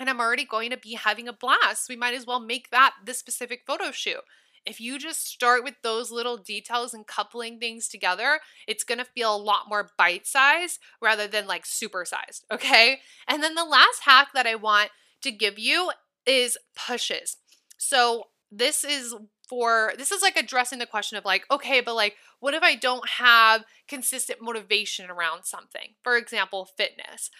[0.00, 1.88] And I'm already going to be having a blast.
[1.88, 4.20] We might as well make that the specific photo shoot.
[4.68, 9.34] If you just start with those little details and coupling things together, it's gonna feel
[9.34, 12.42] a lot more bite sized rather than like supersized.
[12.52, 13.00] Okay.
[13.26, 14.90] And then the last hack that I want
[15.22, 15.92] to give you
[16.26, 17.36] is pushes.
[17.78, 19.14] So this is
[19.48, 22.74] for this is like addressing the question of like okay but like what if i
[22.74, 25.94] don't have consistent motivation around something?
[26.04, 27.30] For example fitness.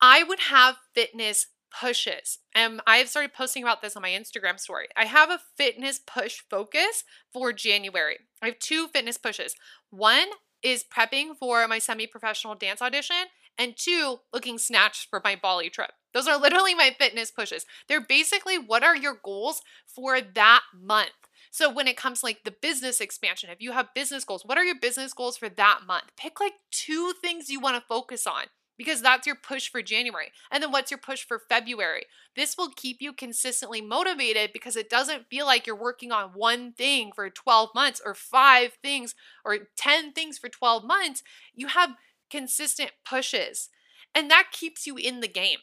[0.00, 4.86] I would have fitness pushes and i've started posting about this on my instagram story.
[4.96, 8.18] I have a fitness push focus for january.
[8.40, 9.54] I have two fitness pushes.
[9.90, 10.28] One
[10.62, 13.16] is prepping for my semi-professional dance audition
[13.58, 15.90] and two looking snatched for my bali trip.
[16.14, 17.66] Those are literally my fitness pushes.
[17.86, 21.10] They're basically what are your goals for that month
[21.50, 24.64] so when it comes like the business expansion, if you have business goals, what are
[24.64, 26.04] your business goals for that month?
[26.16, 28.44] Pick like two things you want to focus on
[28.78, 30.30] because that's your push for January.
[30.50, 32.04] And then what's your push for February?
[32.36, 36.72] This will keep you consistently motivated because it doesn't feel like you're working on one
[36.72, 41.22] thing for 12 months or five things or 10 things for 12 months.
[41.54, 41.96] You have
[42.30, 43.68] consistent pushes,
[44.14, 45.58] and that keeps you in the game.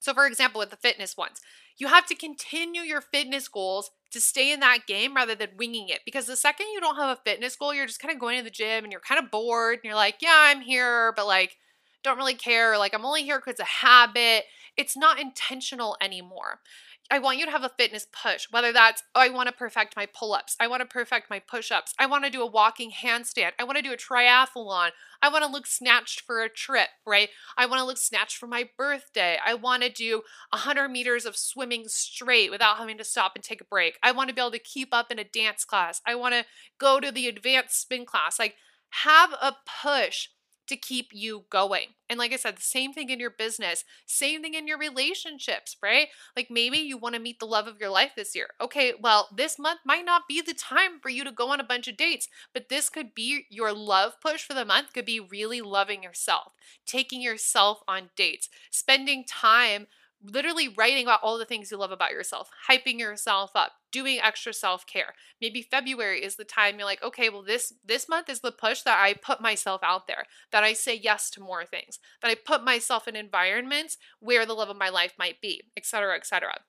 [0.00, 1.40] So, for example, with the fitness ones,
[1.78, 5.88] you have to continue your fitness goals to stay in that game rather than winging
[5.88, 6.00] it.
[6.04, 8.44] Because the second you don't have a fitness goal, you're just kind of going to
[8.44, 11.56] the gym and you're kind of bored and you're like, yeah, I'm here, but like,
[12.02, 12.78] don't really care.
[12.78, 14.44] Like, I'm only here because it's a habit.
[14.76, 16.60] It's not intentional anymore.
[17.10, 19.96] I want you to have a fitness push, whether that's, oh, I want to perfect
[19.96, 22.46] my pull ups, I want to perfect my push ups, I want to do a
[22.46, 24.90] walking handstand, I want to do a triathlon,
[25.20, 27.28] I want to look snatched for a trip, right?
[27.56, 31.36] I want to look snatched for my birthday, I want to do 100 meters of
[31.36, 34.52] swimming straight without having to stop and take a break, I want to be able
[34.52, 36.46] to keep up in a dance class, I want to
[36.78, 38.38] go to the advanced spin class.
[38.38, 38.54] Like,
[38.90, 40.28] have a push
[40.66, 41.88] to keep you going.
[42.08, 45.76] And like I said, the same thing in your business, same thing in your relationships,
[45.82, 46.08] right?
[46.36, 48.48] Like maybe you want to meet the love of your life this year.
[48.60, 51.64] Okay, well, this month might not be the time for you to go on a
[51.64, 55.20] bunch of dates, but this could be your love push for the month, could be
[55.20, 56.52] really loving yourself,
[56.86, 59.86] taking yourself on dates, spending time
[60.24, 64.52] literally writing about all the things you love about yourself, hyping yourself up, doing extra
[64.52, 65.14] self-care.
[65.40, 68.82] Maybe February is the time you're like, okay, well this this month is the push
[68.82, 72.34] that I put myself out there, that I say yes to more things, that I
[72.34, 76.60] put myself in environments where the love of my life might be, etc., etc.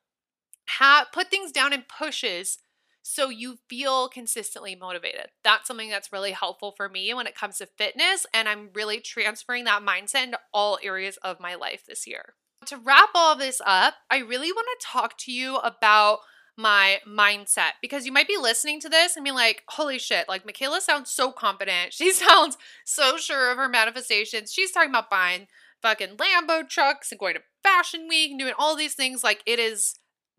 [0.70, 2.60] Ha- put things down in pushes
[3.04, 5.28] so you feel consistently motivated.
[5.44, 9.02] That's something that's really helpful for me when it comes to fitness and I'm really
[9.02, 12.36] transferring that mindset into all areas of my life this year.
[12.68, 16.20] To wrap all this up, I really want to talk to you about
[16.56, 20.46] my mindset because you might be listening to this and be like, holy shit, like
[20.46, 21.94] Mikayla sounds so confident.
[22.04, 24.54] She sounds so sure of her manifestations.
[24.54, 25.48] She's talking about buying
[25.82, 29.60] fucking Lambo trucks and going to Fashion Week and doing all these things like it
[29.60, 29.96] is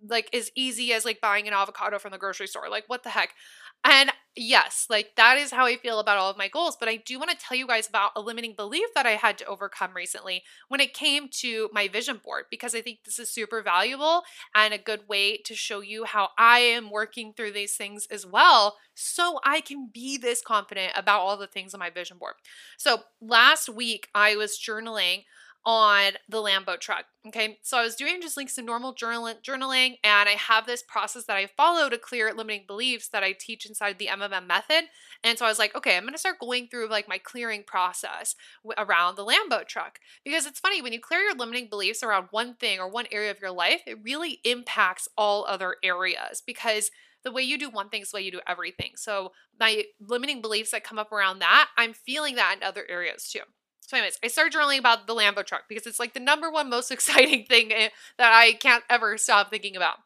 [0.07, 2.69] like as easy as like buying an avocado from the grocery store.
[2.69, 3.31] Like what the heck?
[3.87, 6.77] And yes, like that is how I feel about all of my goals.
[6.79, 9.37] But I do want to tell you guys about a limiting belief that I had
[9.39, 13.31] to overcome recently when it came to my vision board, because I think this is
[13.31, 14.23] super valuable
[14.55, 18.27] and a good way to show you how I am working through these things as
[18.27, 18.77] well.
[18.95, 22.35] So I can be this confident about all the things on my vision board.
[22.79, 25.25] So last week, I was journaling
[25.67, 27.07] on the Lambo truck.
[27.27, 30.83] Okay, so I was doing just like some normal journaling, journaling, and I have this
[30.83, 34.85] process that I follow to clear limiting beliefs that I teach inside the MMM method.
[35.23, 38.35] And so I was like, okay, I'm gonna start going through like my clearing process
[38.77, 42.55] around the Lambo truck because it's funny when you clear your limiting beliefs around one
[42.55, 46.91] thing or one area of your life, it really impacts all other areas because
[47.23, 48.93] the way you do one thing is the way you do everything.
[48.97, 53.31] So my limiting beliefs that come up around that, I'm feeling that in other areas
[53.31, 53.41] too.
[53.87, 56.71] So, anyways, I started journaling about the Lambo truck because it's like the number one
[56.71, 59.97] most exciting thing eh, that I can't ever stop thinking about.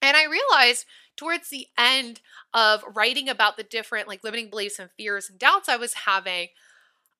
[0.00, 2.20] And I realized towards the end
[2.54, 6.48] of writing about the different like limiting beliefs and fears and doubts I was having,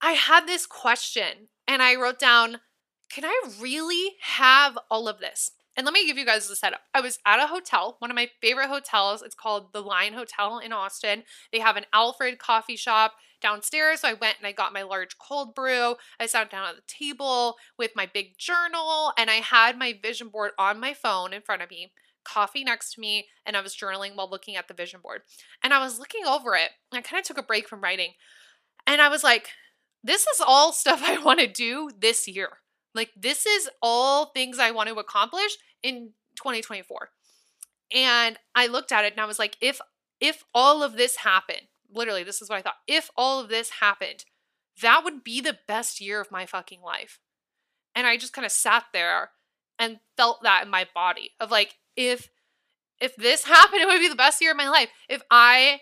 [0.00, 2.60] I had this question and I wrote down,
[3.10, 5.50] can I really have all of this?
[5.78, 6.80] And let me give you guys the setup.
[6.92, 9.22] I was at a hotel, one of my favorite hotels.
[9.22, 11.22] It's called the Line Hotel in Austin.
[11.52, 14.00] They have an Alfred coffee shop downstairs.
[14.00, 15.94] So I went and I got my large cold brew.
[16.18, 20.30] I sat down at the table with my big journal and I had my vision
[20.30, 21.92] board on my phone in front of me,
[22.24, 25.20] coffee next to me, and I was journaling while looking at the vision board.
[25.62, 28.14] And I was looking over it I kind of took a break from writing.
[28.84, 29.50] And I was like,
[30.02, 32.48] this is all stuff I want to do this year.
[32.94, 37.10] Like, this is all things I want to accomplish in 2024.
[37.94, 39.80] And I looked at it and I was like, if
[40.20, 42.74] if all of this happened, literally, this is what I thought.
[42.86, 44.24] If all of this happened,
[44.82, 47.20] that would be the best year of my fucking life.
[47.94, 49.30] And I just kind of sat there
[49.78, 52.28] and felt that in my body of like, if
[53.00, 54.90] if this happened, it would be the best year of my life.
[55.08, 55.80] If I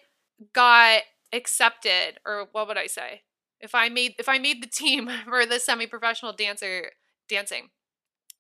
[0.53, 3.23] got accepted, or what would I say?
[3.61, 6.93] If I made if I made the team for the semi-professional dancer
[7.29, 7.71] dancing,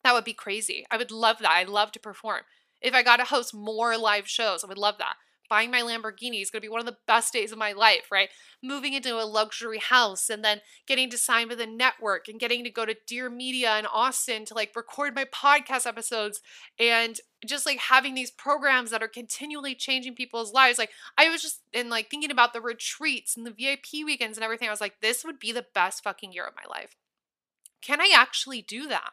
[0.06, 0.86] that would be crazy.
[0.90, 1.50] I would love that.
[1.50, 2.42] I love to perform.
[2.80, 5.16] If I got to host more live shows, I would love that
[5.48, 8.10] buying my Lamborghini is going to be one of the best days of my life,
[8.10, 8.30] right?
[8.62, 12.64] Moving into a luxury house and then getting to sign with a network and getting
[12.64, 16.40] to go to Dear Media in Austin to like record my podcast episodes
[16.78, 20.78] and just like having these programs that are continually changing people's lives.
[20.78, 24.44] Like I was just in like thinking about the retreats and the VIP weekends and
[24.44, 24.68] everything.
[24.68, 26.96] I was like, this would be the best fucking year of my life.
[27.82, 29.12] Can I actually do that?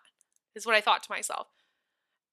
[0.56, 1.48] Is what I thought to myself.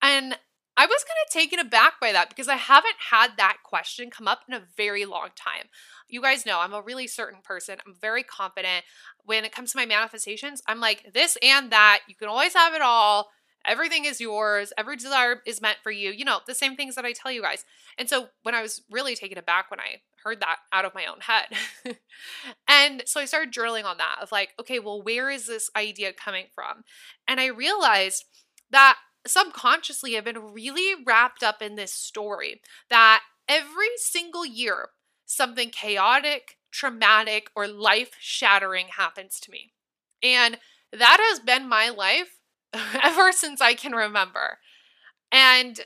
[0.02, 0.36] And
[0.76, 4.26] I was kind of taken aback by that because I haven't had that question come
[4.26, 5.68] up in a very long time.
[6.08, 7.78] You guys know I'm a really certain person.
[7.86, 8.84] I'm very confident.
[9.24, 12.00] When it comes to my manifestations, I'm like this and that.
[12.08, 13.28] You can always have it all.
[13.70, 14.72] Everything is yours.
[14.76, 16.10] Every desire is meant for you.
[16.10, 17.64] You know, the same things that I tell you guys.
[17.96, 21.06] And so when I was really taken aback when I heard that out of my
[21.06, 21.46] own head.
[22.68, 26.12] and so I started journaling on that of like, okay, well, where is this idea
[26.12, 26.82] coming from?
[27.28, 28.24] And I realized
[28.72, 34.88] that subconsciously I've been really wrapped up in this story that every single year
[35.26, 39.72] something chaotic, traumatic, or life shattering happens to me.
[40.24, 40.58] And
[40.92, 42.39] that has been my life
[43.02, 44.58] ever since I can remember.
[45.32, 45.80] And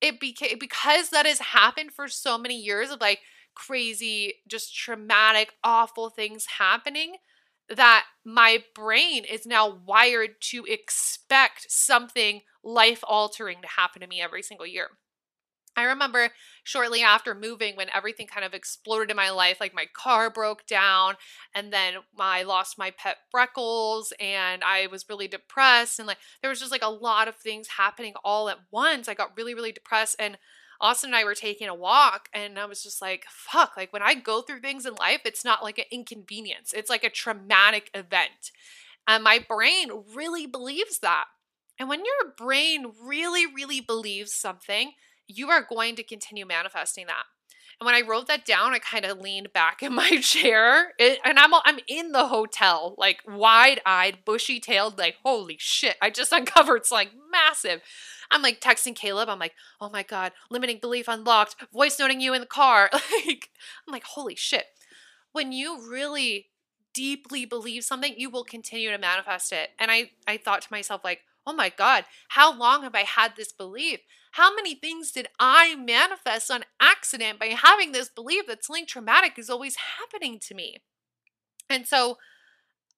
[0.00, 3.20] it became because that has happened for so many years of like
[3.54, 7.16] crazy, just traumatic, awful things happening
[7.68, 14.20] that my brain is now wired to expect something life altering to happen to me
[14.20, 14.88] every single year.
[15.76, 16.30] I remember
[16.66, 20.66] shortly after moving when everything kind of exploded in my life, like my car broke
[20.66, 21.14] down,
[21.54, 26.00] and then I lost my pet Freckles, and I was really depressed.
[26.00, 29.08] And like, there was just like a lot of things happening all at once.
[29.08, 30.16] I got really, really depressed.
[30.18, 30.38] And
[30.80, 34.02] Austin and I were taking a walk, and I was just like, fuck, like when
[34.02, 37.90] I go through things in life, it's not like an inconvenience, it's like a traumatic
[37.94, 38.50] event.
[39.06, 41.26] And my brain really believes that.
[41.78, 44.92] And when your brain really, really believes something,
[45.28, 47.24] you are going to continue manifesting that.
[47.80, 51.18] And when I wrote that down, I kind of leaned back in my chair, it,
[51.24, 55.96] and I'm I'm in the hotel, like wide-eyed, bushy-tailed, like holy shit!
[56.00, 57.82] I just uncovered it's like massive.
[58.30, 59.28] I'm like texting Caleb.
[59.28, 61.56] I'm like, oh my god, limiting belief unlocked.
[61.72, 62.90] Voice noting you in the car.
[63.26, 63.50] Like,
[63.86, 64.66] I'm like, holy shit.
[65.32, 66.46] When you really
[66.94, 69.70] deeply believe something, you will continue to manifest it.
[69.78, 73.36] And I I thought to myself like, oh my god, how long have I had
[73.36, 74.00] this belief?
[74.32, 79.38] How many things did I manifest on accident by having this belief that something traumatic
[79.38, 80.78] is always happening to me?
[81.70, 82.18] And so,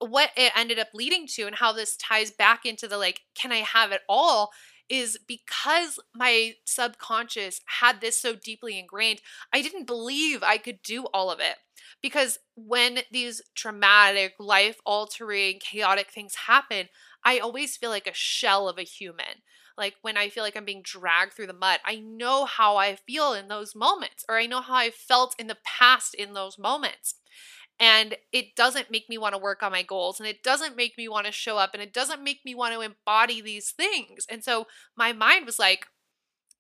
[0.01, 3.53] what it ended up leading to, and how this ties back into the like, can
[3.53, 4.51] I have it all?
[4.89, 9.21] Is because my subconscious had this so deeply ingrained,
[9.53, 11.57] I didn't believe I could do all of it.
[12.03, 16.89] Because when these traumatic, life altering, chaotic things happen,
[17.25, 19.43] I always feel like a shell of a human
[19.79, 22.97] like when I feel like I'm being dragged through the mud, I know how I
[22.97, 26.59] feel in those moments, or I know how I felt in the past in those
[26.59, 27.15] moments.
[27.81, 30.99] And it doesn't make me want to work on my goals, and it doesn't make
[30.99, 34.27] me want to show up, and it doesn't make me want to embody these things.
[34.29, 34.67] And so
[34.97, 35.87] my mind was like,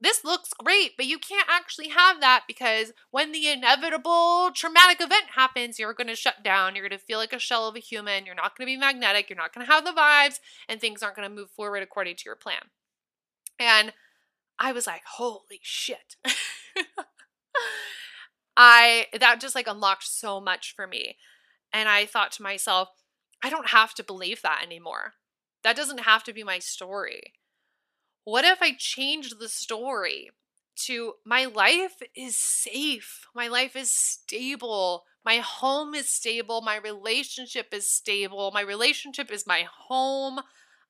[0.01, 5.31] this looks great, but you can't actually have that because when the inevitable traumatic event
[5.35, 6.77] happens, you're going to shut down.
[6.77, 8.25] You're going to feel like a shell of a human.
[8.25, 9.29] You're not going to be magnetic.
[9.29, 10.39] You're not going to have the vibes,
[10.69, 12.71] and things aren't going to move forward according to your plan.
[13.59, 13.93] And
[14.59, 16.17] I was like, holy shit.
[18.57, 21.17] I that just like unlocked so much for me.
[21.73, 22.89] And I thought to myself,
[23.43, 25.15] I don't have to believe that anymore.
[25.65, 27.35] That doesn't have to be my story.
[28.29, 30.33] What if I changed the story
[30.85, 37.69] to my life is safe, my life is stable, my home is stable, my relationship
[37.73, 40.41] is stable, my relationship is my home.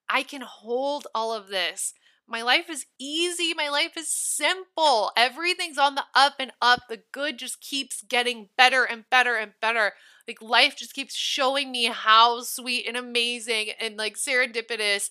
[0.08, 1.94] I can hold all of this.
[2.26, 3.54] My life is easy.
[3.54, 5.12] My life is simple.
[5.16, 6.88] Everything's on the up and up.
[6.88, 9.92] The good just keeps getting better and better and better.
[10.26, 15.10] Like life just keeps showing me how sweet and amazing and like serendipitous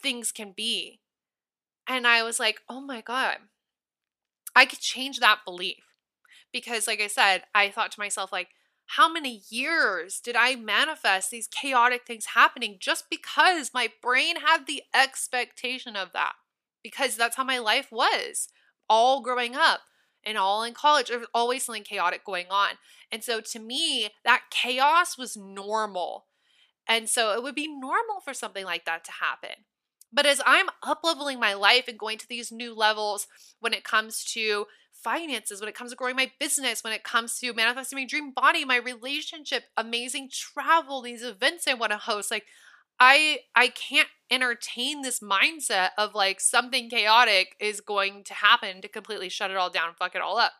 [0.00, 1.00] things can be.
[1.88, 3.36] And I was like, oh my God,
[4.54, 5.82] I could change that belief.
[6.52, 8.48] Because, like I said, I thought to myself, like,
[8.90, 14.66] how many years did I manifest these chaotic things happening just because my brain had
[14.66, 16.34] the expectation of that?
[16.86, 18.46] because that's how my life was
[18.88, 19.80] all growing up
[20.24, 21.08] and all in college.
[21.08, 22.74] There was always something chaotic going on.
[23.10, 26.26] And so to me, that chaos was normal.
[26.88, 29.64] And so it would be normal for something like that to happen.
[30.16, 33.28] But as I'm up leveling my life and going to these new levels
[33.60, 37.38] when it comes to finances, when it comes to growing my business, when it comes
[37.38, 42.30] to manifesting my dream body, my relationship, amazing travel, these events I want to host,
[42.30, 42.46] like
[42.98, 48.88] I I can't entertain this mindset of like something chaotic is going to happen to
[48.88, 50.52] completely shut it all down, fuck it all up.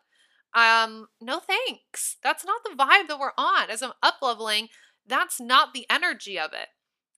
[0.52, 2.18] Um, no thanks.
[2.22, 3.70] That's not the vibe that we're on.
[3.70, 4.68] As I'm up leveling,
[5.06, 6.68] that's not the energy of it.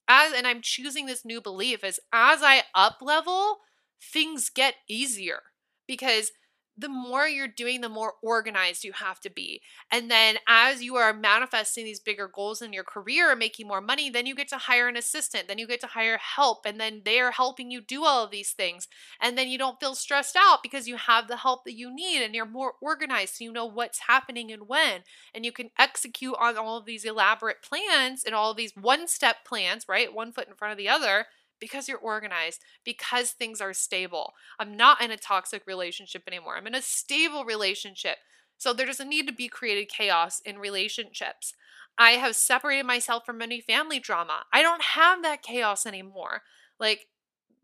[0.09, 3.59] As and I'm choosing this new belief as as I up level,
[4.03, 5.43] things get easier
[5.87, 6.33] because
[6.79, 9.61] the more you're doing, the more organized you have to be.
[9.91, 14.11] And then as you are manifesting these bigger goals in your career, making more money,
[14.11, 17.03] then you get to hire an assistant, then you get to hire help, and then
[17.05, 18.87] they're helping you do all of these things.
[19.21, 22.23] And then you don't feel stressed out because you have the help that you need
[22.23, 23.37] and you're more organized.
[23.37, 25.03] So you know what's happening and when.
[25.35, 29.09] And you can execute on all of these elaborate plans and all of these one
[29.09, 30.15] step plans, right?
[30.15, 31.27] One foot in front of the other
[31.61, 34.35] because you're organized, because things are stable.
[34.59, 36.57] I'm not in a toxic relationship anymore.
[36.57, 38.19] I'm in a stable relationship.
[38.57, 41.55] So there doesn't need to be created chaos in relationships.
[41.97, 44.45] I have separated myself from any family drama.
[44.53, 46.43] I don't have that chaos anymore.
[46.79, 47.09] Like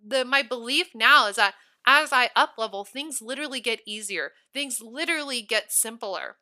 [0.04, 1.54] the my belief now is that
[1.86, 4.32] as I up level, things literally get easier.
[4.52, 6.36] Things literally get simpler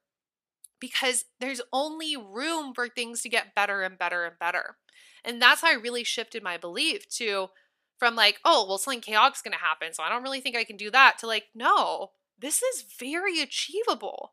[0.80, 4.76] because there's only room for things to get better and better and better.
[5.24, 7.48] And that's how I really shifted my belief to
[7.98, 9.94] from like, oh, well, something chaotic's going to happen.
[9.94, 13.40] So I don't really think I can do that to like, no, this is very
[13.40, 14.32] achievable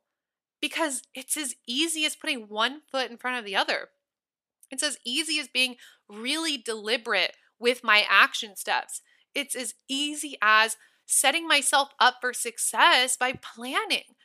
[0.62, 3.90] because it's as easy as putting one foot in front of the other.
[4.72, 5.76] It's as easy as being
[6.08, 9.02] really deliberate with my action steps.
[9.36, 14.16] It's as easy as setting myself up for success by planning.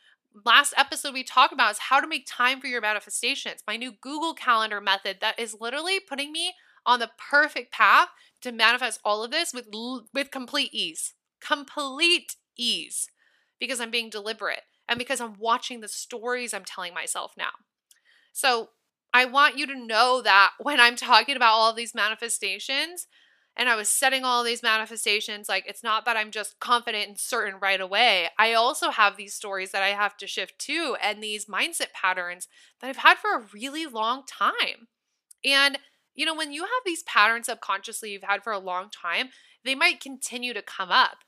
[0.43, 3.63] Last episode we talked about is how to make time for your manifestations.
[3.69, 6.55] My new Google Calendar method that is literally putting me
[6.85, 8.09] on the perfect path
[8.41, 9.69] to manifest all of this with
[10.13, 11.15] with complete ease.
[11.41, 13.09] Complete ease
[13.61, 17.51] because I'm being deliberate and because I'm watching the stories I'm telling myself now.
[18.33, 18.71] So,
[19.17, 23.07] I want you to know that when I'm talking about all of these manifestations,
[23.57, 25.49] and I was setting all these manifestations.
[25.49, 28.29] Like, it's not that I'm just confident and certain right away.
[28.39, 32.49] I also have these stories that I have to shift to and these mindset patterns
[32.81, 34.89] that I've had for a really long time.
[35.45, 35.79] And,
[36.15, 39.29] you know, when you have these patterns subconsciously you've had for a long time,
[39.65, 41.19] they might continue to come up.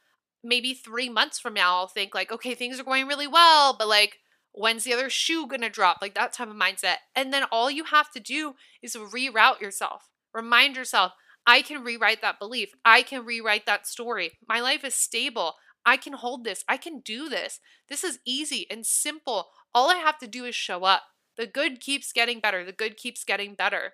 [0.43, 3.89] Maybe three months from now, I'll think, like, okay, things are going really well, but
[3.89, 4.18] like,
[4.53, 5.99] when's the other shoe gonna drop?
[6.01, 6.97] Like that type of mindset.
[7.14, 10.11] And then all you have to do is reroute yourself.
[10.33, 11.12] Remind yourself,
[11.47, 12.72] I can rewrite that belief.
[12.84, 14.32] I can rewrite that story.
[14.49, 15.55] My life is stable.
[15.84, 16.64] I can hold this.
[16.68, 17.61] I can do this.
[17.88, 19.49] This is easy and simple.
[19.72, 21.05] All I have to do is show up.
[21.36, 22.64] The good keeps getting better.
[22.64, 23.92] The good keeps getting better.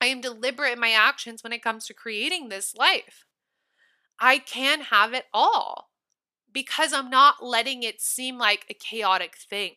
[0.00, 3.24] I am deliberate in my actions when it comes to creating this life.
[4.20, 5.90] I can have it all
[6.52, 9.76] because I'm not letting it seem like a chaotic thing.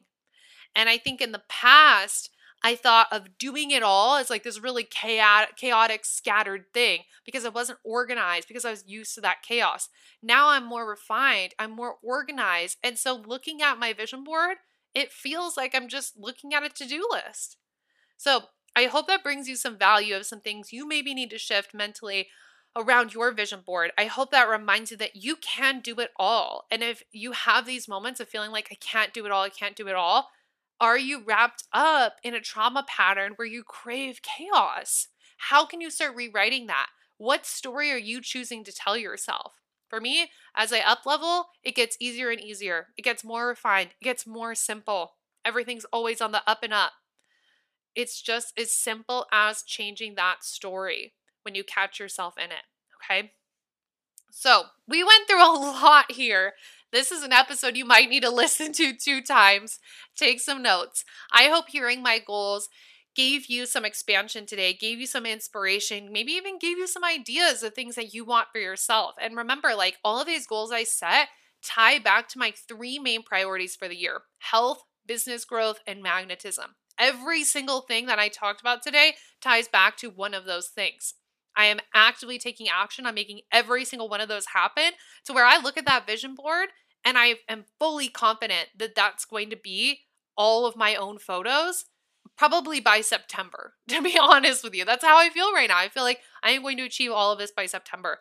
[0.75, 2.29] And I think in the past,
[2.64, 7.45] I thought of doing it all as like this really chaotic, chaotic, scattered thing because
[7.45, 9.89] I wasn't organized, because I was used to that chaos.
[10.22, 12.78] Now I'm more refined, I'm more organized.
[12.84, 14.57] And so looking at my vision board,
[14.95, 17.57] it feels like I'm just looking at a to do list.
[18.18, 18.43] So
[18.76, 21.74] I hope that brings you some value of some things you maybe need to shift
[21.74, 22.30] mentally
[22.76, 23.91] around your vision board.
[23.97, 26.66] I hope that reminds you that you can do it all.
[26.72, 29.49] And if you have these moments of feeling like I can't do it all, I
[29.49, 30.30] can't do it all,
[30.84, 35.07] are you wrapped up in a trauma pattern where you crave chaos?
[35.38, 36.88] How can you start rewriting that?
[37.15, 39.53] What story are you choosing to tell yourself?
[39.88, 42.88] For me, as I up level, it gets easier and easier.
[42.97, 43.91] It gets more refined.
[44.01, 45.13] It gets more simple.
[45.45, 46.91] Everything's always on the up and up.
[47.95, 51.13] It's just as simple as changing that story
[51.43, 52.65] when you catch yourself in it.
[53.01, 53.31] Okay.
[54.31, 55.47] So we went through a
[55.81, 56.55] lot here.
[56.93, 59.79] This is an episode you might need to listen to two times.
[60.15, 61.03] Take some notes.
[61.31, 62.69] I hope hearing my goals
[63.15, 67.63] gave you some expansion today, gave you some inspiration, maybe even gave you some ideas
[67.63, 69.15] of things that you want for yourself.
[69.19, 71.29] And remember, like all of these goals I set
[71.63, 76.75] tie back to my three main priorities for the year health, business growth, and magnetism.
[76.99, 81.15] Every single thing that I talked about today ties back to one of those things.
[81.55, 84.93] I am actively taking action on making every single one of those happen
[85.25, 86.69] to where I look at that vision board
[87.06, 90.01] and I am fully confident that that's going to be
[90.38, 91.86] all of my own photos
[92.38, 94.86] probably by September, to be honest with you.
[94.86, 95.78] That's how I feel right now.
[95.78, 98.20] I feel like I am going to achieve all of this by September.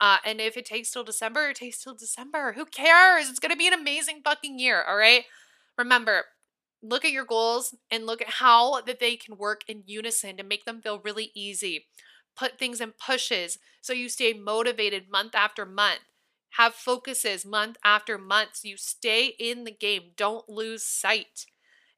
[0.00, 2.52] Uh, and if it takes till December, it takes till December.
[2.54, 3.28] Who cares?
[3.28, 5.24] It's going to be an amazing fucking year, all right?
[5.76, 6.24] Remember,
[6.82, 10.42] look at your goals and look at how that they can work in unison to
[10.42, 11.86] make them feel really easy.
[12.34, 16.00] Put things in pushes so you stay motivated month after month
[16.56, 20.12] have focuses month after month so you stay in the game.
[20.16, 21.46] Don't lose sight.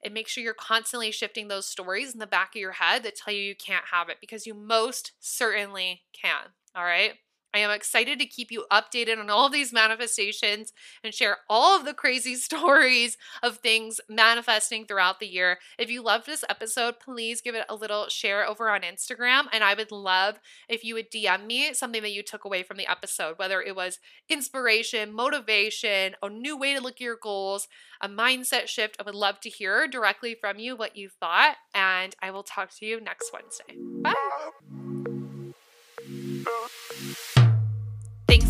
[0.04, 3.14] And make sure you're constantly shifting those stories in the back of your head that
[3.16, 6.48] tell you you can't have it because you most certainly can.
[6.74, 7.14] All right.
[7.54, 10.72] I am excited to keep you updated on all of these manifestations
[11.04, 15.58] and share all of the crazy stories of things manifesting throughout the year.
[15.78, 19.44] If you loved this episode, please give it a little share over on Instagram.
[19.52, 22.76] And I would love if you would DM me something that you took away from
[22.76, 23.98] the episode, whether it was
[24.28, 27.68] inspiration, motivation, a new way to look at your goals,
[28.00, 28.96] a mindset shift.
[28.98, 31.56] I would love to hear directly from you what you thought.
[31.74, 33.76] And I will talk to you next Wednesday.
[34.02, 34.14] Bye.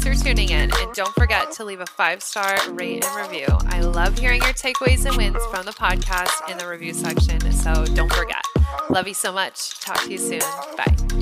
[0.02, 3.46] Thanks for tuning in, and don't forget to leave a five star rate and review.
[3.66, 7.84] I love hearing your takeaways and wins from the podcast in the review section, so
[7.84, 8.44] don't forget.
[8.90, 9.78] Love you so much.
[9.78, 10.40] Talk to you soon.
[10.76, 11.21] Bye.